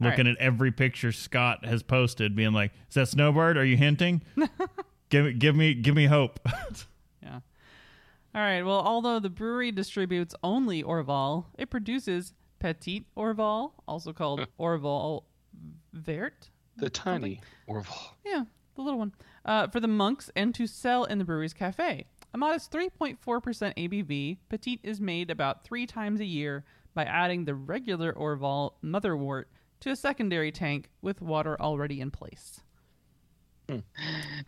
[0.00, 3.56] All Looking at every picture Scott has posted, being like, "Is that Snowbird?
[3.56, 4.22] Are you hinting?
[5.08, 6.40] give give me give me hope."
[7.22, 7.40] Yeah.
[8.34, 8.62] All right.
[8.62, 15.24] Well, although the brewery distributes only Orval, it produces Petit Orval, also called Orval
[15.92, 16.50] Vert.
[16.76, 18.10] The tiny Orval.
[18.24, 18.44] Yeah,
[18.76, 19.12] the little one.
[19.44, 22.04] Uh, for the monks and to sell in the brewery's cafe.
[22.34, 27.54] A modest 3.4% ABV, Petit is made about three times a year by adding the
[27.54, 29.44] regular Orval motherwort
[29.80, 32.60] to a secondary tank with water already in place.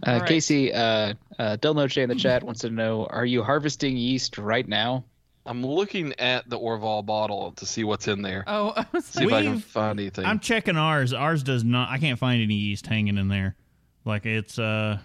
[0.06, 0.28] Uh, All right.
[0.28, 4.38] Casey, uh, uh, Del Noche in the chat wants to know: Are you harvesting yeast
[4.38, 5.04] right now?
[5.44, 8.44] I'm looking at the Orval bottle to see what's in there.
[8.46, 10.24] Oh, I was see if I can find anything.
[10.24, 11.12] I'm checking ours.
[11.12, 11.88] Ours does not.
[11.90, 13.56] I can't find any yeast hanging in there.
[14.04, 14.56] Like it's.
[14.56, 14.98] uh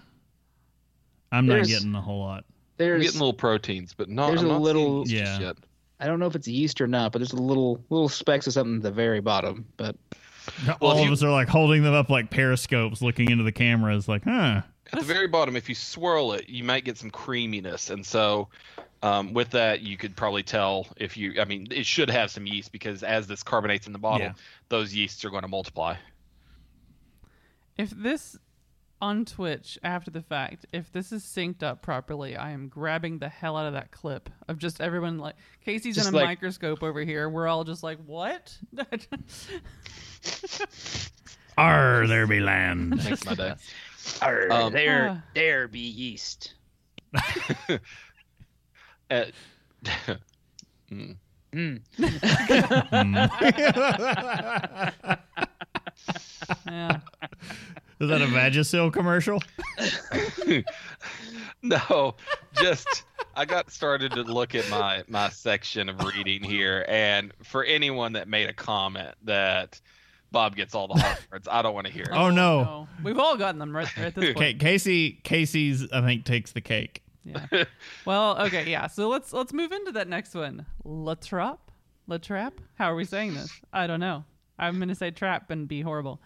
[1.32, 2.44] I'm not getting a whole lot.
[2.44, 2.44] I'm
[2.76, 4.28] There's, getting little proteins, but not.
[4.28, 5.46] there's I'm a not little- seeing yeast just Yeah.
[5.48, 5.56] yet.
[6.00, 8.52] I don't know if it's yeast or not, but there's a little little specks of
[8.52, 9.64] something at the very bottom.
[9.76, 9.96] But
[10.66, 13.44] Well, All if of you- us are like holding them up like periscopes, looking into
[13.44, 14.62] the cameras, like, huh.
[14.92, 18.48] At the very bottom, if you swirl it, you might get some creaminess, and so
[19.02, 21.40] um, with that, you could probably tell if you.
[21.40, 24.32] I mean, it should have some yeast because as this carbonates in the bottle, Yeah.
[24.68, 25.96] those yeasts are going to multiply.
[27.76, 28.38] If this
[29.00, 33.28] on Twitch after the fact, if this is synced up properly, I am grabbing the
[33.28, 35.34] hell out of that clip of just everyone like
[35.64, 37.28] Casey's Just in a like- microscope over here.
[37.28, 38.56] We're all just like, what?
[41.58, 42.90] Arr, there be land.
[43.04, 43.54] Makes my day.
[44.22, 45.22] Arr, Um, there Ah.
[45.34, 46.54] there be yeast.
[49.10, 49.26] Uh,
[50.90, 51.80] Mm.
[56.66, 57.00] Yeah.
[58.00, 59.40] Is that a Vagisil commercial?
[61.62, 62.14] no,
[62.54, 63.04] just
[63.36, 68.14] I got started to look at my my section of reading here, and for anyone
[68.14, 69.80] that made a comment that
[70.32, 72.10] Bob gets all the hard words, I don't want to hear it.
[72.12, 72.88] Oh, oh, no.
[73.04, 74.60] We've all gotten them right, right at this Ca- point.
[74.60, 77.02] Casey, Casey's, I think, takes the cake.
[77.24, 77.64] Yeah.
[78.04, 78.88] Well, okay, yeah.
[78.88, 80.66] So let's let's move into that next one.
[80.84, 81.58] La Trappe?
[82.06, 82.58] La Trappe?
[82.74, 83.50] How are we saying this?
[83.72, 84.24] I don't know.
[84.58, 86.20] I'm going to say trap and be horrible.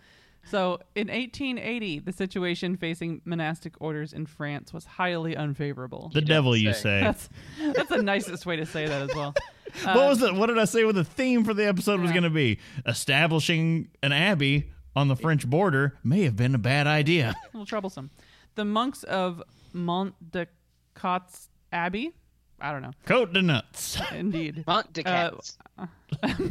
[0.45, 6.11] So, in 1880, the situation facing monastic orders in France was highly unfavorable.
[6.15, 6.81] The devil, you say.
[6.81, 7.01] say.
[7.03, 7.29] That's
[7.75, 9.35] that's the nicest way to say that as well.
[9.85, 10.35] Uh, what was it?
[10.35, 10.83] What did I say?
[10.87, 12.59] What the theme for the episode was going to be?
[12.87, 17.35] Establishing an abbey on the French border may have been a bad idea.
[17.45, 18.09] a little troublesome.
[18.55, 19.43] The monks of
[19.75, 20.47] Mont de
[20.95, 22.15] Cots Abbey
[22.61, 22.93] I don't know.
[23.07, 24.01] Coat de nuts.
[24.13, 24.65] Indeed.
[24.67, 25.59] Mont de Uh, Cats.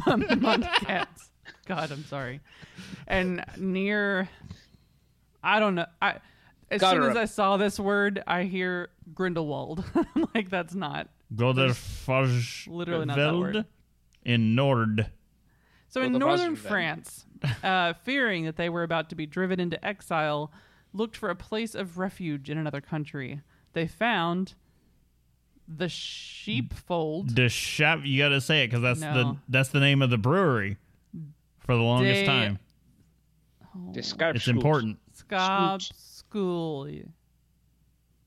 [0.06, 1.30] Mont Cats.
[1.66, 2.40] God, I'm sorry.
[3.06, 4.28] And near,
[5.42, 5.86] I don't know.
[6.00, 6.18] I
[6.70, 7.10] as soon Goddard.
[7.10, 9.84] as I saw this word, I hear Grindelwald.
[9.94, 11.08] I'm like, that's not.
[12.68, 13.64] Literally not that word.
[14.24, 15.10] In Nord.
[15.88, 16.68] So in Well, the northern buzzard.
[16.68, 17.26] France,
[17.62, 20.52] uh, fearing that they were about to be driven into exile,
[20.92, 23.40] looked for a place of refuge in another country.
[23.72, 24.54] They found
[25.66, 27.34] the sheepfold.
[27.34, 30.18] De Chap, you got to say it because that's the that's the name of the
[30.18, 30.76] brewery
[31.68, 32.58] for the longest De- time.
[33.62, 33.92] Oh.
[33.92, 34.56] The Scarp It's Schools.
[34.56, 36.88] important Scob School.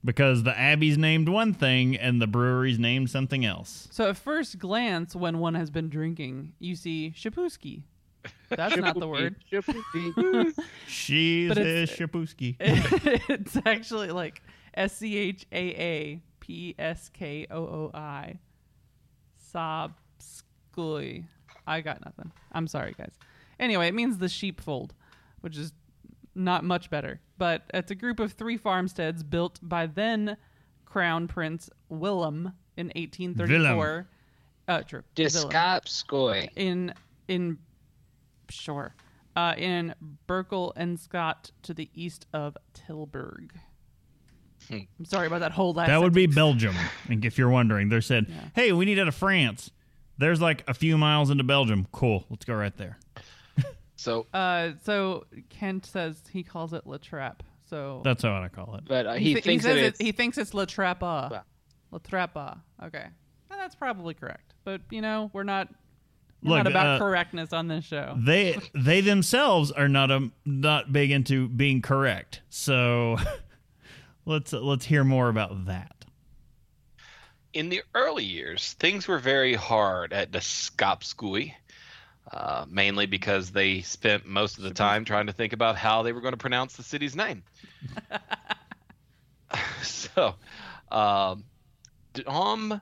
[0.05, 3.87] because the abbey's named one thing and the brewery's named something else.
[3.91, 7.81] So at first glance, when one has been drinking, you see Shapuski.
[8.49, 9.37] That's not the word.
[9.51, 10.53] Shapoopy.
[10.87, 12.57] She's But a it's- Shapuski.
[12.59, 14.43] it's actually like
[14.75, 18.35] S C H A A P S K O O I.
[19.53, 21.23] Sobskui.
[21.72, 22.32] I got nothing.
[22.51, 23.13] I'm sorry, guys.
[23.59, 24.93] Anyway, it means the sheepfold,
[25.41, 25.72] which is
[26.36, 27.22] not much better.
[27.38, 30.38] But it's a group of three farmsteads built by then
[30.86, 34.07] Crown Prince Willem in 1834.
[34.67, 35.03] Uh, true.
[35.15, 35.49] De Willem
[35.86, 36.93] Scarp in
[37.28, 37.57] in
[38.49, 38.95] sure
[39.36, 39.95] uh, in
[40.28, 43.51] Berkel and Scott to the east of Tilburg.
[44.69, 45.88] I'm sorry about that whole last.
[45.88, 46.28] That would be.
[46.28, 46.76] Belgium.
[47.09, 48.36] And if you're wondering, they said, Yeah.
[48.53, 49.72] "Hey, we need out of France."
[50.22, 51.88] There's like a few miles into Belgium.
[51.91, 52.26] Cool.
[52.30, 52.97] Let's go right there.
[53.95, 57.41] So Uh, so Kent says he calls it La Trappe.
[57.69, 58.84] So That's what I call it.
[58.88, 60.65] But uh, he, he, thi- thinks he that says it's it, he thinks it's La
[60.65, 61.01] Trappe.
[61.01, 61.43] Well.
[61.91, 62.59] La Trappe.
[62.84, 63.05] Okay,
[63.49, 64.53] And that's probably correct.
[64.63, 65.69] But you know, we're not.
[66.43, 68.15] We're Look, not about uh, correctness on this show.
[68.17, 72.41] They they themselves are not um not big into being correct.
[72.49, 73.17] So
[74.26, 76.00] let's let's hear more about that.
[77.53, 81.53] In the early years, things were very hard at the Skopskui,
[82.31, 86.13] uh, mainly because they spent most of the time trying to think about how they
[86.13, 87.43] were going to pronounce the city's name.
[89.81, 90.35] so,
[90.91, 91.43] um,
[92.13, 92.81] Dom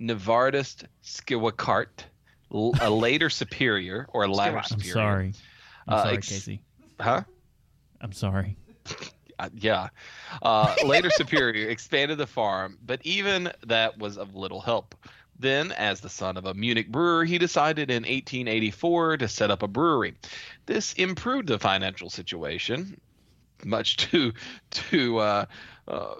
[0.00, 2.04] Nivardus Schweykart,
[2.52, 4.92] a later superior or a latter I'm superior.
[4.92, 5.34] sorry.
[5.88, 6.62] I'm Uh, sorry, ex- Casey.
[7.00, 7.22] Huh?
[8.02, 8.56] I'm sorry.
[9.40, 9.88] Uh, yeah.
[10.42, 14.94] Uh, later superior expanded the farm, but even that was of little help.
[15.38, 19.62] Then, as the son of a Munich brewer, he decided in 1884 to set up
[19.62, 20.14] a brewery.
[20.66, 23.00] This improved the financial situation,
[23.64, 24.32] much to
[24.70, 25.44] to uh,
[25.88, 26.14] uh,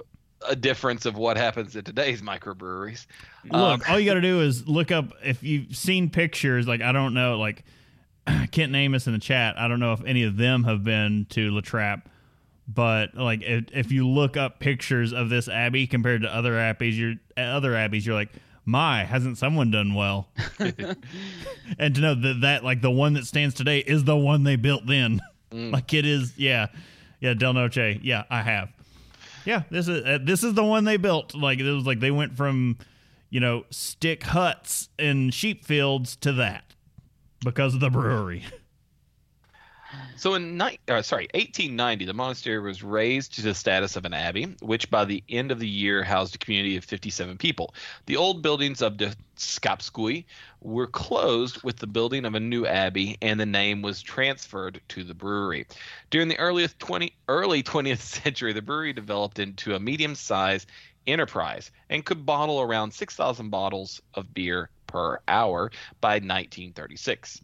[0.48, 3.04] a difference of what happens at today's microbreweries.
[3.44, 6.66] Look, Um, all you got to do is look up if you've seen pictures.
[6.66, 7.64] Like I don't know, like
[8.52, 9.58] Kent Amos in the chat.
[9.58, 12.02] I don't know if any of them have been to La Trappe,
[12.68, 16.98] but like if, if you look up pictures of this abbey compared to other abbeys,
[16.98, 18.30] you're other abbeys, you're like,
[18.64, 20.28] my, hasn't someone done well?
[21.78, 24.56] and to know that that like the one that stands today is the one they
[24.56, 25.20] built then,
[25.52, 26.38] like it is.
[26.38, 26.68] Yeah,
[27.20, 27.98] yeah, Del Noche.
[28.02, 28.70] Yeah, I have.
[29.44, 31.34] Yeah, this is uh, this is the one they built.
[31.34, 32.78] Like it was like they went from,
[33.30, 36.64] you know, stick huts and sheep fields to that
[37.44, 38.44] because of the brewery.
[40.16, 44.14] So in ni- uh, sorry, 1890, the monastery was raised to the status of an
[44.14, 47.74] abbey, which by the end of the year housed a community of 57 people.
[48.06, 50.26] The old buildings of the Skapskui
[50.60, 55.04] were closed with the building of a new abbey, and the name was transferred to
[55.04, 55.66] the brewery.
[56.10, 60.68] During the earliest 20, early 20th century, the brewery developed into a medium-sized
[61.06, 65.70] enterprise and could bottle around 6,000 bottles of beer per hour
[66.00, 67.40] by 1936.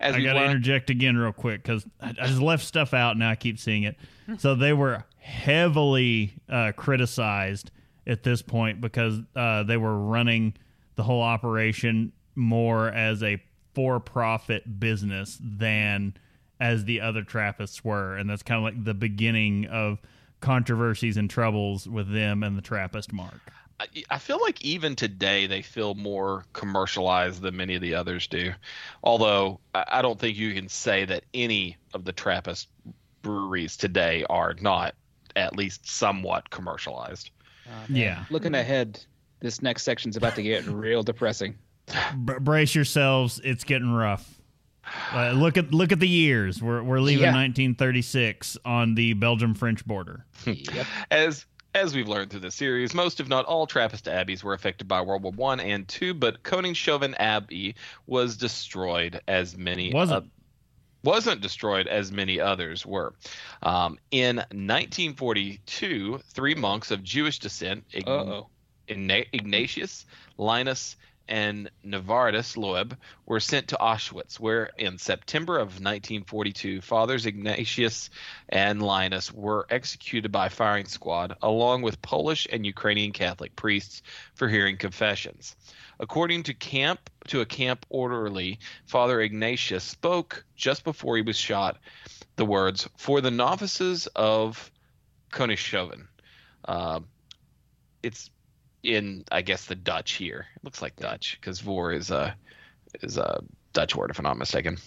[0.00, 2.64] As I we got to learned- interject again real quick because I, I just left
[2.64, 3.16] stuff out.
[3.16, 3.96] Now I keep seeing it.
[4.38, 7.70] So they were heavily uh, criticized
[8.06, 10.54] at this point because uh, they were running
[10.96, 13.42] the whole operation more as a
[13.74, 16.14] for-profit business than
[16.60, 19.98] as the other Trappists were, and that's kind of like the beginning of
[20.40, 23.40] controversies and troubles with them and the Trappist mark.
[23.80, 28.26] I- I feel like even today they feel more commercialized than many of the others
[28.26, 28.52] do.
[29.02, 32.68] Although I I don't think you can say that any of the Trappist
[33.22, 34.94] breweries today are not
[35.36, 37.30] at least somewhat commercialized.
[37.88, 39.00] Yeah, looking ahead.
[39.40, 41.56] This next section's about to get real depressing.
[42.24, 43.40] B- brace yourselves.
[43.44, 44.40] It's getting rough.
[45.12, 46.62] Uh, look at look at the years.
[46.62, 47.32] We're we're leaving Yeah.
[47.34, 50.26] 1936 on the Belgium French border.
[50.46, 50.86] yep.
[51.10, 54.86] As as we've learned through this series, most if not all Trappist abbeys were affected
[54.88, 57.74] by World War One and Two, but Koningshoeven Abbey
[58.06, 60.30] was destroyed as many Wasn't.
[61.02, 63.14] wasn't destroyed as many others were.
[63.62, 68.46] Um, in 1942, three monks of Jewish descent, Ign- Uh-oh.
[68.88, 70.06] Igna- Ignatius,
[70.38, 70.96] Linus,
[71.28, 72.96] and Nivardus Loeb
[73.26, 78.10] were sent to Auschwitz, where in September of 1942, fathers Ignatius
[78.48, 84.02] and Linus were executed by firing squad, along with Polish and Ukrainian Catholic priests
[84.34, 85.56] for hearing confessions.
[85.98, 91.78] According to camp to a camp orderly, Father Ignatius spoke just before he was shot
[92.36, 94.70] the words "For the novices of
[95.30, 96.08] Konishoven."
[96.64, 97.00] Uh,
[98.02, 98.30] it's
[98.84, 100.46] in, I guess, the Dutch here.
[100.56, 102.36] It looks like Dutch because "vor" is a
[103.02, 104.78] is a Dutch word, if I'm not mistaken.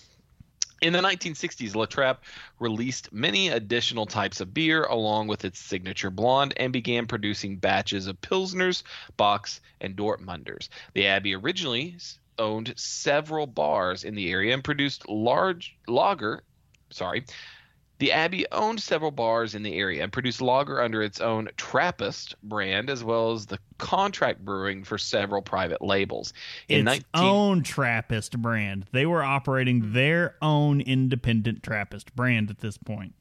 [0.80, 2.22] In the 1960s, La Trappe
[2.60, 8.06] released many additional types of beer along with its signature blonde and began producing batches
[8.06, 8.84] of Pilsners,
[9.18, 10.70] Bocks, and Dortmunders.
[10.93, 11.98] The Abbey originally
[12.38, 16.43] owned several bars in the area and produced large lager,
[16.91, 17.26] sorry,
[18.00, 22.36] the Abbey owned several bars in the area and produced lager under its own Trappist
[22.43, 26.34] brand, as well as the contract brewing for several private labels.
[26.70, 28.86] In its 19- own Trappist brand.
[28.91, 29.93] They were operating hmm.
[29.93, 33.14] their own independent Trappist brand at this point.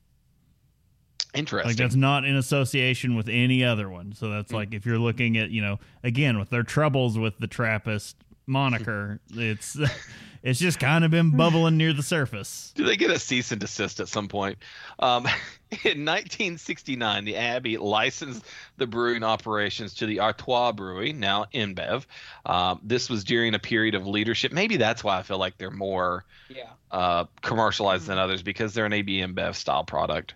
[1.35, 1.69] Interesting.
[1.69, 4.13] Like that's not in association with any other one.
[4.15, 4.57] So that's hmm.
[4.57, 8.17] like if you're looking at, you know, again with their troubles with the Trappist
[8.47, 9.79] moniker, it's
[10.47, 12.73] it's just kind of been bubbling near the surface.
[12.77, 14.59] Do they get a cease and desist at some point?
[15.01, 15.25] Um,
[15.85, 18.45] in 1969, the Abbey licensed
[18.77, 22.07] the brewing operations to the Artois Brewery, now InBev.
[22.45, 24.53] Um, this was during a period of leadership.
[24.53, 26.71] Maybe that's why I feel like they're more Yeah.
[26.93, 30.35] uh, commercialized than others because they're an AB InBev style product.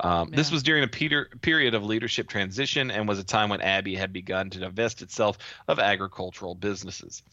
[0.00, 3.60] Um, This was during a peter- period of leadership transition and was a time when
[3.60, 7.24] Abbey had begun to divest itself of agricultural businesses.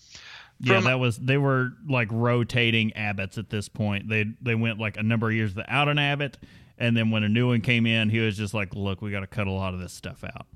[0.59, 4.07] Yeah, that was they were like rotating abbots at this point.
[4.09, 6.37] They they went like a number of years without an abbot,
[6.77, 9.19] and then when a new one came in, he was just like, "Look, we got
[9.19, 10.47] to cut a lot of this stuff out."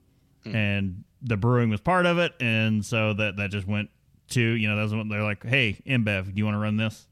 [0.43, 0.56] Hmm.
[0.56, 3.89] And the brewing was part of it, and so that that just went
[4.30, 7.08] to you know that's when they're like, "Hey, InBev, do you want to run this?"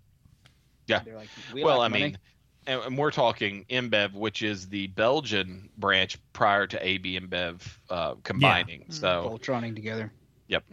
[0.88, 1.01] Yeah.
[1.03, 2.03] They're like, we well, like I money.
[2.03, 2.17] mean,
[2.65, 8.15] and, and we're talking InBev, which is the Belgian branch prior to AB InBev uh,
[8.23, 8.85] combining.
[8.89, 10.11] So, Voltroning together.
[10.47, 10.63] yep.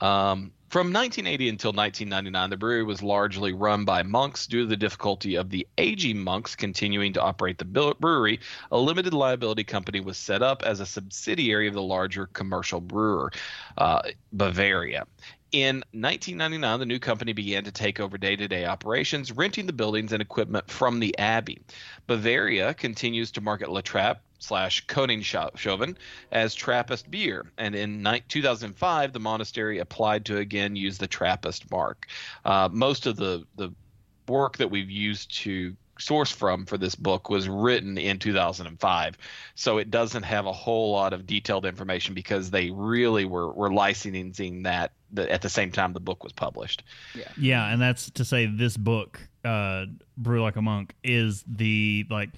[0.00, 4.76] Um, from 1980 until 1999, the brewery was largely run by monks due to the
[4.76, 8.38] difficulty of the aging monks continuing to operate the brewery.
[8.70, 13.32] A limited liability company was set up as a subsidiary of the larger commercial brewer,
[13.78, 15.08] uh, Bavaria.
[15.50, 19.72] In 1999, the new company began to take over day to day operations, renting the
[19.72, 21.60] buildings and equipment from the Abbey.
[22.06, 25.96] Bavaria continues to market La Trappe slash Koningshoeven
[26.32, 31.70] as Trappist beer, and in ni- 2005, the monastery applied to again use the Trappist
[31.70, 32.06] mark.
[32.44, 33.72] Uh, most of the, the
[34.26, 39.18] work that we've used to source from for this book was written in 2005
[39.54, 43.70] so it doesn't have a whole lot of detailed information because they really were, were
[43.70, 46.84] licensing that the, at the same time the book was published.
[47.36, 49.86] Yeah, and that's to say this book, uh,
[50.16, 52.30] Brew Like a Monk, is the like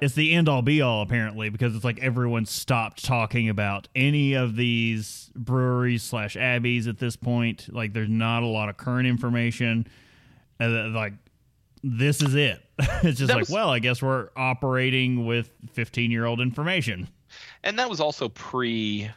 [0.00, 4.34] it's the end all be all apparently because it's like everyone stopped talking about any
[4.34, 7.72] of these breweries slash abbeys at this point.
[7.72, 9.86] Like there's not a lot of current information.
[10.60, 11.14] Uh, like
[11.82, 12.62] this is it.
[12.78, 17.08] it's just That like, was- well, I guess we're operating with 15 year old information.
[17.62, 19.10] and that was also pre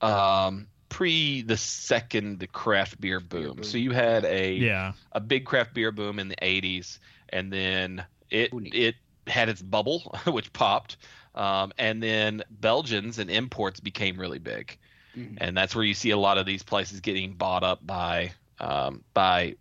[0.00, 3.56] um pre the second craft beer boom.
[3.56, 3.64] boom.
[3.64, 4.92] so you had a Yeah.
[5.12, 6.98] a big craft beer boom in the 80s
[7.30, 8.70] and then it Uni.
[8.70, 8.94] it
[9.28, 10.96] had its bubble which popped
[11.34, 14.78] um, and then belgians and imports became really big
[15.16, 15.38] Mhm.
[15.38, 19.04] and that's where you see a lot of these places getting bought up by um,
[19.14, 19.54] by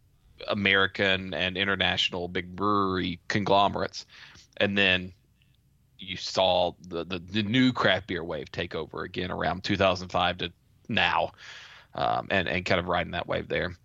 [0.48, 4.06] american and international big brewery conglomerates
[4.58, 5.14] and then
[6.00, 10.54] you saw the, the, the new craft beer wave take over again around 2005 to
[10.90, 11.32] now
[11.96, 13.76] um, and, and kind of riding that wave there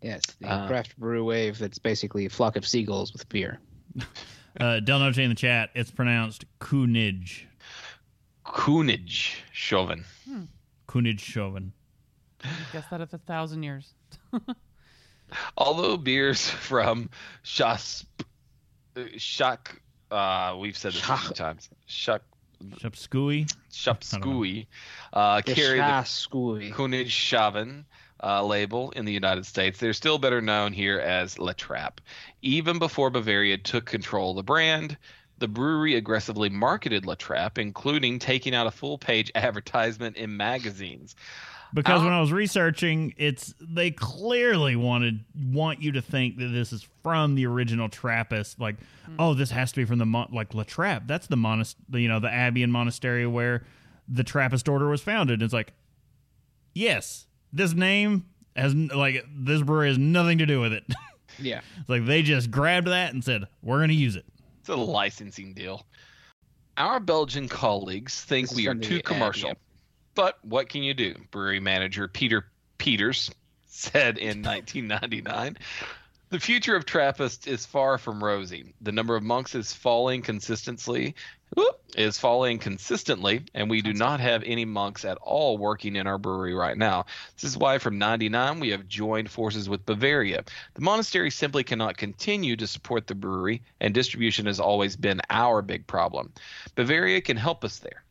[0.00, 3.60] Yes, the Uh, craft brew wave that's basically a flock of seagulls with beer.
[4.60, 7.42] Uh, Del Noche in the chat, it's pronounced Kunij.
[8.44, 10.04] Kunij Chauvin.
[10.88, 11.72] Kunij Chauvin.
[12.72, 13.94] Guess that at a thousand years.
[15.56, 17.10] Although beers from
[17.44, 18.04] Shas,
[19.16, 19.80] Shak,
[20.10, 21.34] uh, we've said this a few Shak.
[21.36, 21.68] times.
[21.86, 22.22] Shak,
[22.80, 23.52] Shupskui.
[23.70, 24.66] Shapskui,
[25.12, 26.72] uh, The carry the Shaskui.
[26.72, 27.84] Kunij Chauvin
[28.22, 29.78] uh, label in the United States.
[29.78, 32.00] They're still better known here as La Trappe.
[32.42, 34.96] Even before Bavaria took control of the brand,
[35.38, 41.14] the brewery aggressively marketed La Trappe, including taking out a full page advertisement in magazines.
[41.74, 46.48] Because Out- when I was researching, it's they clearly wanted want you to think that
[46.48, 48.58] this is from the original Trappist.
[48.58, 48.76] Like,
[49.18, 51.06] oh, this has to be from the mon- like La Trappe.
[51.06, 53.64] That's the monast, you know, the abbey and monastery where
[54.08, 55.42] the Trappist Order was founded.
[55.42, 55.74] It's like,
[56.74, 58.26] yes, this name
[58.56, 60.84] has like this brewery has nothing to do with it.
[61.40, 61.60] Yeah.
[61.78, 64.24] it's like they just grabbed that and said, "We're going to use it."
[64.58, 65.86] It's a licensing deal.
[66.76, 69.52] Our Belgian colleagues think This we are from the too ad, commercial.
[70.16, 71.14] But what can you do?
[71.30, 72.46] Brewery manager Peter
[72.78, 73.30] Peters
[73.68, 75.58] said in 1999.
[76.30, 78.74] The future of Trappist is far from rosy.
[78.80, 81.14] The number of monks is falling consistently, whoop,
[81.96, 86.18] is falling consistently, and we do not have any monks at all working in our
[86.18, 87.06] brewery right now.
[87.34, 90.44] This is why from 99 we have joined forces with Bavaria.
[90.74, 95.60] The monastery simply cannot continue to support the brewery, and distribution has always been our
[95.60, 96.32] big problem.
[96.76, 98.04] Bavaria can help us there.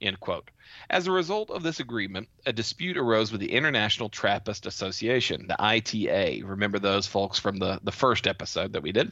[0.00, 0.50] End quote.
[0.88, 5.60] As a result of this agreement, a dispute arose with the International Trappist Association, the
[5.60, 6.42] ITA.
[6.44, 9.10] Remember those folks from the, the first episode that we did?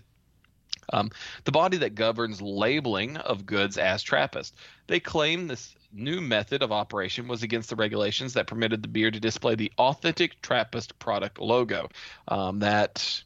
[0.92, 1.10] Um,
[1.44, 4.56] the body that governs labeling of goods as Trappist.
[4.86, 9.10] They claim this new method of operation was against the regulations that permitted the beer
[9.10, 11.88] to display the authentic Trappist product logo.
[12.28, 13.22] Um, that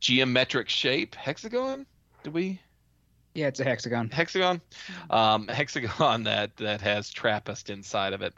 [0.00, 1.86] geometric shape, hexagon?
[2.22, 2.60] Did we?
[3.34, 4.08] Yeah, it's a hexagon.
[4.08, 4.62] hexagon
[5.10, 8.32] um hexagon that that has trappist inside of it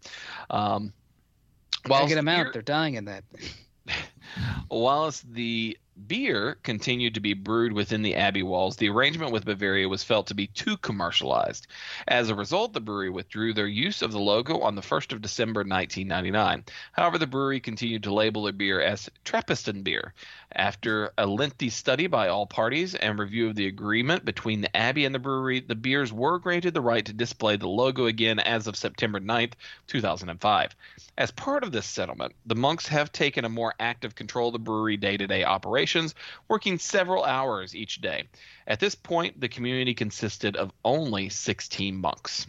[0.51, 0.93] um
[1.85, 2.53] Gotta get them beer- out.
[2.53, 3.23] They're dying in that.
[4.71, 8.77] whilst the beer continued to be brewed within the abbey walls.
[8.77, 11.67] The arrangement with bavaria was felt to be too commercialized.
[12.07, 15.23] As a result the brewery withdrew their use of the logo on the 1st of
[15.23, 20.15] december 1999 however the brewery continued to label their beer as trappisten beer.
[20.53, 25.05] After a lengthy study by all parties and review of the agreement between the Abbey
[25.05, 28.67] and the brewery, the beers were granted the right to display the logo again as
[28.67, 29.53] of September 9th,
[29.89, 30.75] 2005.
[31.19, 34.59] As part of this settlement, the monks have taken a more active control of the
[34.59, 35.45] brewery day to day
[35.89, 36.15] operations,
[36.49, 38.25] working several hours each day.
[38.67, 42.47] At this point, the community consisted of only 16 monks.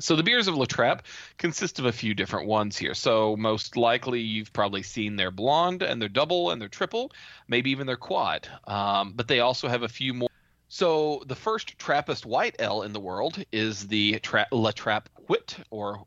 [0.00, 1.02] So the beers of La Trappe
[1.36, 2.94] consist of a few different ones here.
[2.94, 7.12] So most likely you've probably seen their blonde and their double and their triple,
[7.48, 8.48] maybe even their quad.
[8.66, 10.28] Um, but they also have a few more.
[10.68, 15.56] So the first Trappist white ale in the world is the Tra- La Trappe Wit,
[15.70, 16.06] or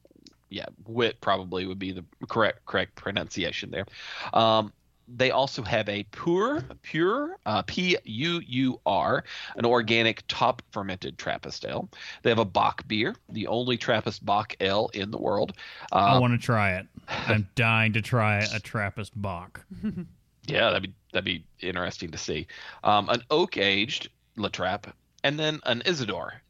[0.50, 3.86] yeah, Wit probably would be the correct correct pronunciation there.
[4.34, 4.72] Um,
[5.16, 9.24] they also have a pure, pure, uh, P U U R,
[9.56, 11.90] an organic top fermented Trappist ale.
[12.24, 15.54] They have a Bock beer, the only Trappist Bock ale in the world.
[15.92, 16.88] I Uh, want to try it.
[17.08, 19.64] I'm dying to try a Trappist Bock.
[20.48, 22.48] yeah, that'd be that'd be interesting to see.
[22.84, 24.92] Um, an oak aged La Trappe,
[25.24, 26.42] and then an Isidore.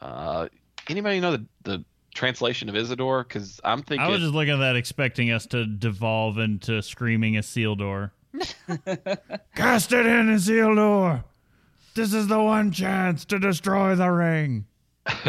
[0.00, 0.48] Uh,
[0.88, 1.84] anybody know the, the
[2.16, 3.22] translation of Isidore?
[3.22, 7.36] Because I'm thinking I was just looking at that, expecting us to devolve into screaming
[7.36, 8.12] a seal door.
[9.54, 11.22] Cast it in, Isildur.
[11.94, 14.66] This is the one chance to destroy the ring.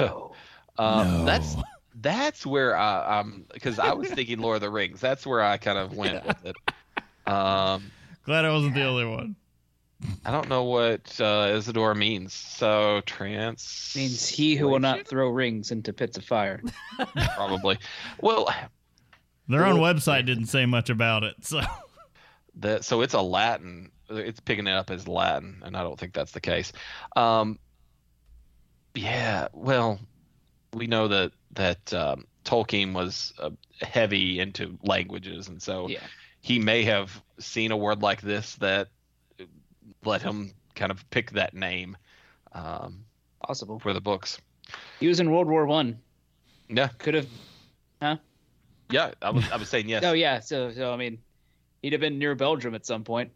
[0.79, 1.25] Um, No.
[1.25, 1.55] That's
[1.95, 5.01] that's where I, I'm because I was thinking Lord of the Rings.
[5.01, 6.55] That's where I kind of went with it.
[7.25, 7.91] Um,
[8.25, 9.35] Glad I wasn't the only one.
[10.25, 12.33] I don't know what uh, Isidore means.
[12.33, 16.61] So trans Means he who will not throw rings into pits of fire.
[17.35, 17.79] probably.
[18.21, 18.47] Well,
[19.47, 21.61] Their own website didn't say much about it, so
[22.57, 23.91] that so it's a Latin.
[24.09, 26.71] It's picking it up as Latin, and I don't think that's the case.
[27.15, 27.57] Um,
[28.93, 29.99] yeah, well,
[30.73, 33.49] we know that that um, Tolkien was uh,
[33.81, 35.99] heavy into languages, and so Yeah.
[36.41, 38.89] he may have seen a word like this that
[40.05, 41.97] let him kind of pick that name
[42.53, 43.03] um,
[43.45, 43.79] Possible.
[43.79, 44.39] for the books.
[44.99, 45.99] He was in World War One.
[46.69, 47.27] Yeah, Could have.
[48.01, 48.17] Huh?
[48.89, 50.03] Yeah, I was I was saying yes.
[50.05, 50.39] Oh yeah.
[50.39, 51.19] So so I mean,
[51.81, 53.31] he'd have been near Belgium at some point.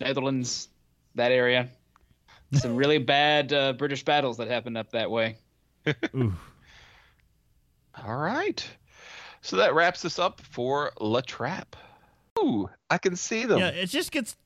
[0.00, 0.68] Netherlands,
[1.14, 1.68] that area.
[2.52, 5.36] Some really bad uh, British battles that happened up that way.
[6.14, 6.32] All
[8.16, 8.66] right.
[9.42, 11.74] So that wraps us up for La Trappe.
[12.38, 13.58] Ooh, I can see them.
[13.58, 14.36] yeah, it just gets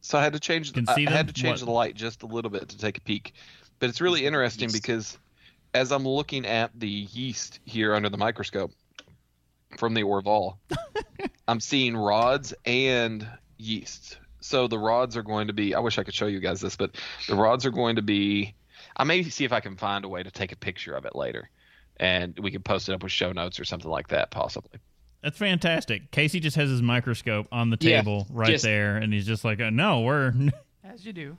[0.00, 0.72] So I had to change.
[0.72, 1.66] Can I, I had to change What?
[1.66, 3.34] the light just a little bit to take a peek,
[3.78, 4.80] but it's really interesting Yeast.
[4.82, 5.18] because
[5.74, 8.72] as I'm looking at the yeast here under the microscope
[9.76, 10.56] from the Orval,
[11.48, 13.26] I'm seeing rods and
[13.58, 14.18] yeast.
[14.40, 15.74] So the rods are going to be.
[15.74, 16.94] I wish I could show you guys this, but
[17.28, 18.54] the rods are going to be.
[18.96, 21.14] I may see if I can find a way to take a picture of it
[21.14, 21.50] later,
[21.98, 24.78] and we can post it up with show notes or something like that, possibly.
[25.22, 26.10] That's fantastic.
[26.10, 29.44] Casey just has his microscope on the Yeah, table right just- there, and he's just
[29.44, 30.32] like, uh, "No, we're
[30.84, 31.36] As you do.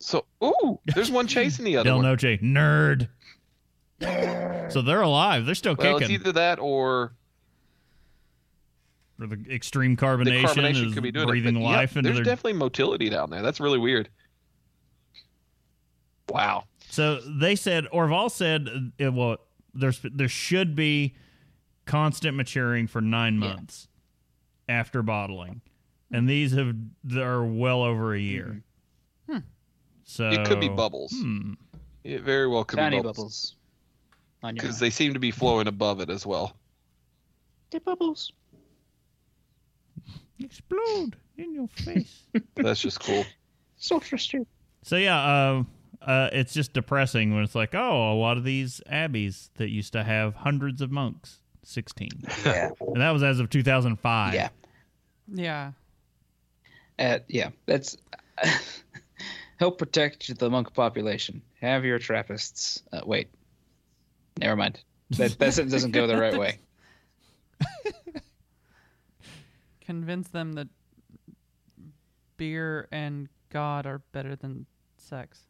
[0.00, 2.04] So, ooh, there's one chasing the other Del one.
[2.06, 3.08] Noche nerd."
[4.70, 5.44] so they're alive.
[5.44, 6.14] They're still Well, it's kicking.
[6.20, 7.12] either that or
[9.20, 11.58] Or the extreme the carbonation, carbonation is could be doing breathing it.
[11.58, 12.24] but life yep, into there's their.
[12.24, 13.42] definitely motility down there.
[13.42, 14.08] That's really weird.
[16.28, 16.64] Wow.
[16.90, 18.68] So they said Orval said
[19.04, 19.38] uh, well
[19.74, 21.14] there's there should be
[21.88, 23.54] constant maturing for nine Yeah.
[23.54, 23.88] months
[24.68, 25.62] after bottling,
[26.12, 26.76] and these have
[27.16, 28.62] are well over a year.
[30.04, 31.12] So It could be bubbles.
[31.12, 31.52] Hmm.
[32.02, 33.56] It very well could Tiny be bubbles bubbles.
[34.42, 36.56] On your because they seem to be flowing above it as well.
[37.70, 38.32] They're bubbles.
[40.40, 42.22] explode in your face.
[42.54, 43.24] That's just cool.
[43.76, 44.46] So frustrating.
[44.82, 45.64] So yeah, uh,
[46.00, 49.92] uh, it's just depressing when it's like, oh, a lot of these abbeys that used
[49.92, 52.10] to have hundreds of monks, sixteen,
[52.44, 52.70] Yeah.
[52.80, 54.34] and that was as of two thousand five.
[54.34, 54.48] Yeah.
[55.32, 55.72] Yeah.
[56.98, 57.50] Uh, yeah.
[57.66, 57.96] That's
[59.58, 61.42] help protect the monk population.
[61.60, 62.82] Have your Trappists.
[62.92, 63.28] Uh, wait.
[64.38, 64.80] Never mind.
[65.10, 66.58] That that sentence doesn't go the right way.
[69.80, 70.68] Convince them that
[72.36, 74.66] beer and God are better than
[74.98, 75.40] sex.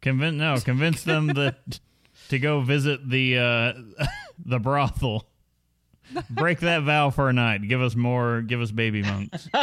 [0.00, 1.80] Convince no, convince them that
[2.28, 3.72] to go visit the uh,
[4.44, 5.26] the brothel.
[6.30, 7.66] Break that vow for a night.
[7.68, 8.42] Give us more.
[8.42, 9.48] Give us baby monks.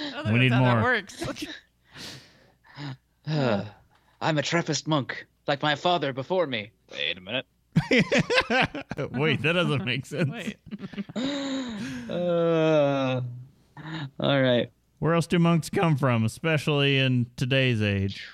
[0.00, 0.74] Oh, We need how more.
[0.76, 1.48] That works.
[3.26, 3.64] Uh,
[4.20, 6.70] I'm a Trappist monk, like my father before me.
[6.92, 7.46] Wait a minute.
[9.10, 10.30] Wait, that doesn't make sense.
[10.30, 10.56] Wait.
[12.08, 13.20] Uh,
[14.20, 14.70] all right.
[15.00, 18.24] Where else do monks come from, especially in today's age?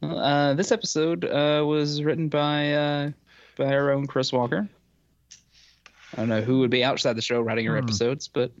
[0.00, 3.10] Well, uh, this episode uh, was written by uh,
[3.56, 4.68] by our own Chris Walker.
[6.14, 7.84] I don't know who would be outside the show writing our Hmm.
[7.84, 8.52] episodes, but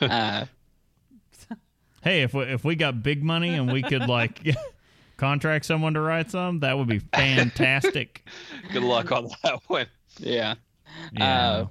[0.00, 0.46] uh,
[2.02, 4.40] Hey, if we, if we got big money and we could like
[5.18, 8.26] contract someone to write some, that would be fantastic.
[8.72, 9.86] Good luck on that one.
[10.18, 10.54] yeah.
[11.12, 11.66] Yeah.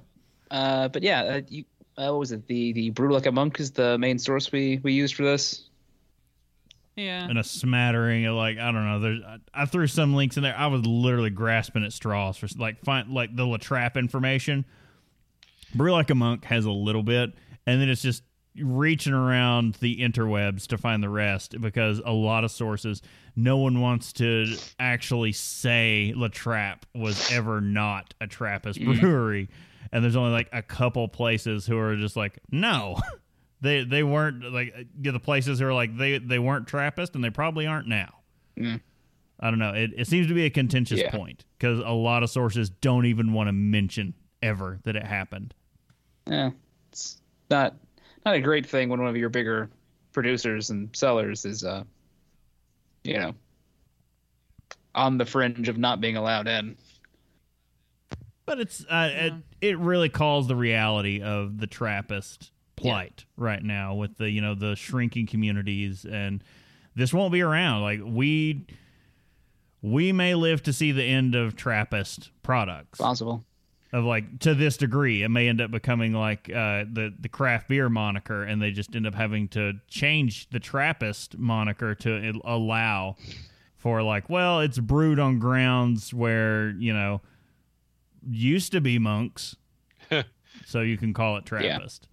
[0.50, 1.64] Uh, uh, but yeah, uh, you,
[1.98, 2.46] uh, what was it?
[2.46, 5.68] The the Brutal Like a Monk is the main source we we used for this.
[6.96, 7.24] Yeah.
[7.24, 9.00] and a smattering of like I don't know.
[9.00, 10.56] There's I, I threw some links in there.
[10.56, 14.64] I was literally grasping at straws for like find like the La Trappe information.
[15.74, 17.32] Brew like a monk has a little bit,
[17.66, 18.22] and then it's just
[18.56, 23.00] reaching around the interwebs to find the rest because a lot of sources
[23.36, 24.44] no one wants to
[24.80, 29.48] actually say La Trappe was ever not a Trappist brewery,
[29.92, 32.98] and there's only like a couple places who are just like no.
[33.62, 37.22] They they weren't like yeah, the places who are like they they weren't Trappist and
[37.22, 38.14] they probably aren't now.
[38.58, 38.80] Mm.
[39.38, 39.72] I don't know.
[39.74, 41.10] It it seems to be a contentious Yeah.
[41.10, 45.54] point because a lot of sources don't even want to mention ever that it happened.
[46.26, 46.50] Yeah,
[46.90, 47.20] it's
[47.50, 47.74] not
[48.24, 49.70] not a great thing when one of your bigger
[50.12, 51.84] producers and sellers is, uh,
[53.04, 53.34] you know,
[54.94, 56.76] on the fringe of not being allowed in.
[58.46, 62.50] But it's uh, it it really calls the reality of the Trappist
[62.80, 66.42] plight right now with the you know the shrinking communities and
[66.94, 67.82] this won't be around.
[67.82, 68.66] Like we
[69.82, 72.98] we may live to see the end of Trappist products.
[72.98, 73.44] Possible.
[73.92, 77.68] of like to this degree it may end up becoming like uh, the the craft
[77.68, 83.16] beer moniker and they just end up having to change the trappist moniker to allow
[83.76, 87.20] for like well it's brewed on grounds where you know
[88.30, 89.56] used to be monks
[90.66, 91.76] so you can call it Yeah.
[91.78, 92.06] trappist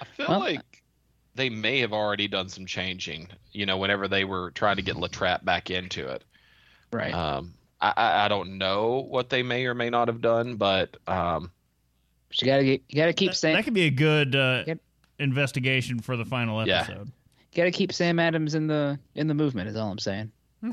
[0.00, 0.82] I feel Well, like
[1.34, 3.28] they may have already done some changing.
[3.52, 6.24] You know, whenever they were trying to get La Trappe back into it.
[6.92, 7.12] Right.
[7.14, 10.96] Um, I, I, I don't know what they may or may not have done, but
[11.06, 11.50] um,
[12.32, 14.78] you gotta get, you gotta keep that, saying that could be a good uh, Yep.
[15.18, 16.70] investigation for the final episode.
[16.70, 16.80] Yeah.
[16.82, 17.12] episode
[17.54, 19.68] gotta keep Sam Adams in the in the movement.
[19.68, 20.30] Is all I'm saying.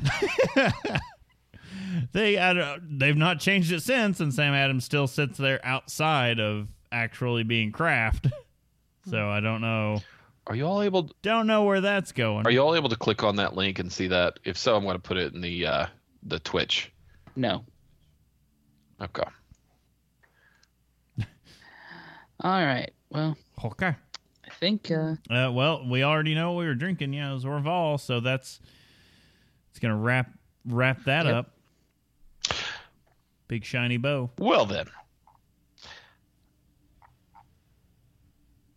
[2.12, 6.40] they I don't- they've not changed it since, and Sam Adams still sits there outside
[6.40, 8.28] of actually being craft.
[9.10, 10.02] so I don't know,
[10.48, 11.04] are you all able?
[11.04, 12.46] To, don't know where that's going.
[12.48, 14.40] Are you all able to click on that link and see that?
[14.44, 15.86] If so, I'm going to put it in the uh,
[16.24, 16.92] the Twitch.
[17.36, 17.64] No.
[19.02, 19.24] Okay.
[22.40, 22.92] All right.
[23.10, 23.96] Well, okay?
[24.46, 27.14] I think uh, Uh, well, we already know what we were drinking.
[27.14, 28.60] Yeah, it was Orval, so that's
[29.72, 30.30] it's gonna wrap
[30.66, 31.36] wrap that Yep.
[31.36, 31.50] up.
[33.48, 34.30] Big shiny bow.
[34.38, 34.88] Well then.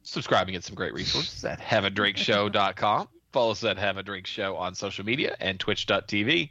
[0.07, 1.61] Subscribing and some great resources at
[2.27, 3.09] haveadrinkshow.com.
[3.33, 6.51] Follow us at Have a Drink Show on social media and twitch.tv.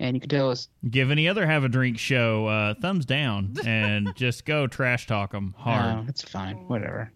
[0.00, 0.68] and you can tell us.
[0.90, 5.32] Give any other have a drink show uh, thumbs down and just go trash talk
[5.32, 6.04] them hard.
[6.04, 6.56] No, it's fine.
[6.68, 7.12] Whatever.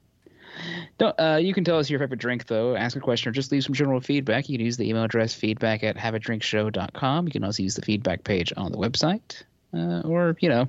[0.98, 2.76] Don't, uh, you can tell us your favorite drink, though.
[2.76, 4.48] Ask a question or just leave some general feedback.
[4.48, 7.26] You can use the email address feedback at haveadrinkshow.com.
[7.26, 9.42] You can also use the feedback page on the website.
[9.72, 10.68] Uh, or, you know,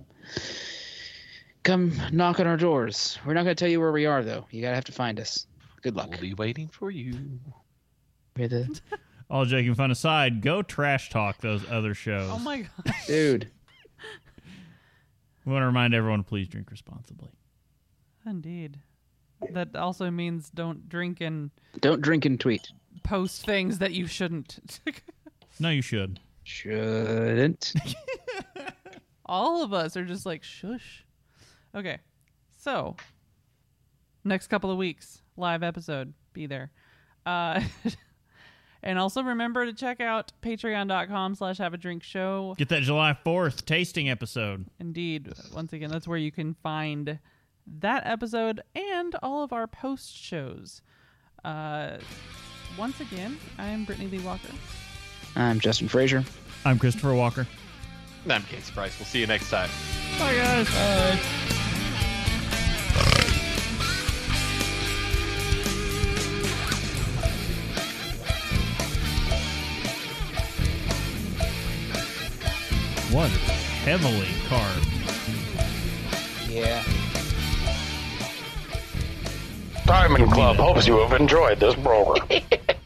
[1.63, 3.19] come knock on our doors.
[3.25, 4.45] We're not going to tell you where we are, though.
[4.51, 5.45] You got to have to find us.
[5.81, 6.09] Good luck.
[6.11, 7.13] We'll be waiting for you.
[8.35, 8.79] The,
[9.29, 12.29] all joking fun aside, go trash talk those other shows.
[12.31, 12.95] Oh my god.
[13.07, 13.51] Dude.
[15.45, 17.29] We want to remind everyone to please drink responsibly.
[18.25, 18.77] Indeed.
[19.53, 22.67] That also means don't drink and Don't drink and tweet.
[23.03, 24.59] post things that you shouldn't.
[25.59, 26.19] No, you should.
[26.43, 27.73] Shouldn't.
[29.25, 31.03] All of us are just like shush.
[31.75, 31.99] Okay.
[32.57, 32.95] So,
[34.23, 36.71] next couple of weeks, live episode, be there.
[37.25, 37.61] Uh
[38.83, 42.55] and also remember to check out patreon.com slash have a drink show.
[42.57, 44.65] Get that July 4th tasting episode.
[44.79, 45.31] Indeed.
[45.53, 47.19] Once again, that's where you can find
[47.79, 50.81] that episode and all of our post shows.
[51.43, 51.97] Uh,
[52.77, 54.49] once again, I'm Brittany Lee Walker.
[55.35, 56.23] I'm Justin Frazier.
[56.65, 57.47] I'm Christopher Walker.
[58.29, 58.97] I'm Casey Price.
[58.99, 59.69] We'll see you next time.
[60.19, 61.60] Bye, guys.
[73.11, 73.29] What
[73.83, 74.87] heavily carved.
[76.49, 76.81] Yeah.
[79.85, 82.25] Diamond Club hopes you have enjoyed this program.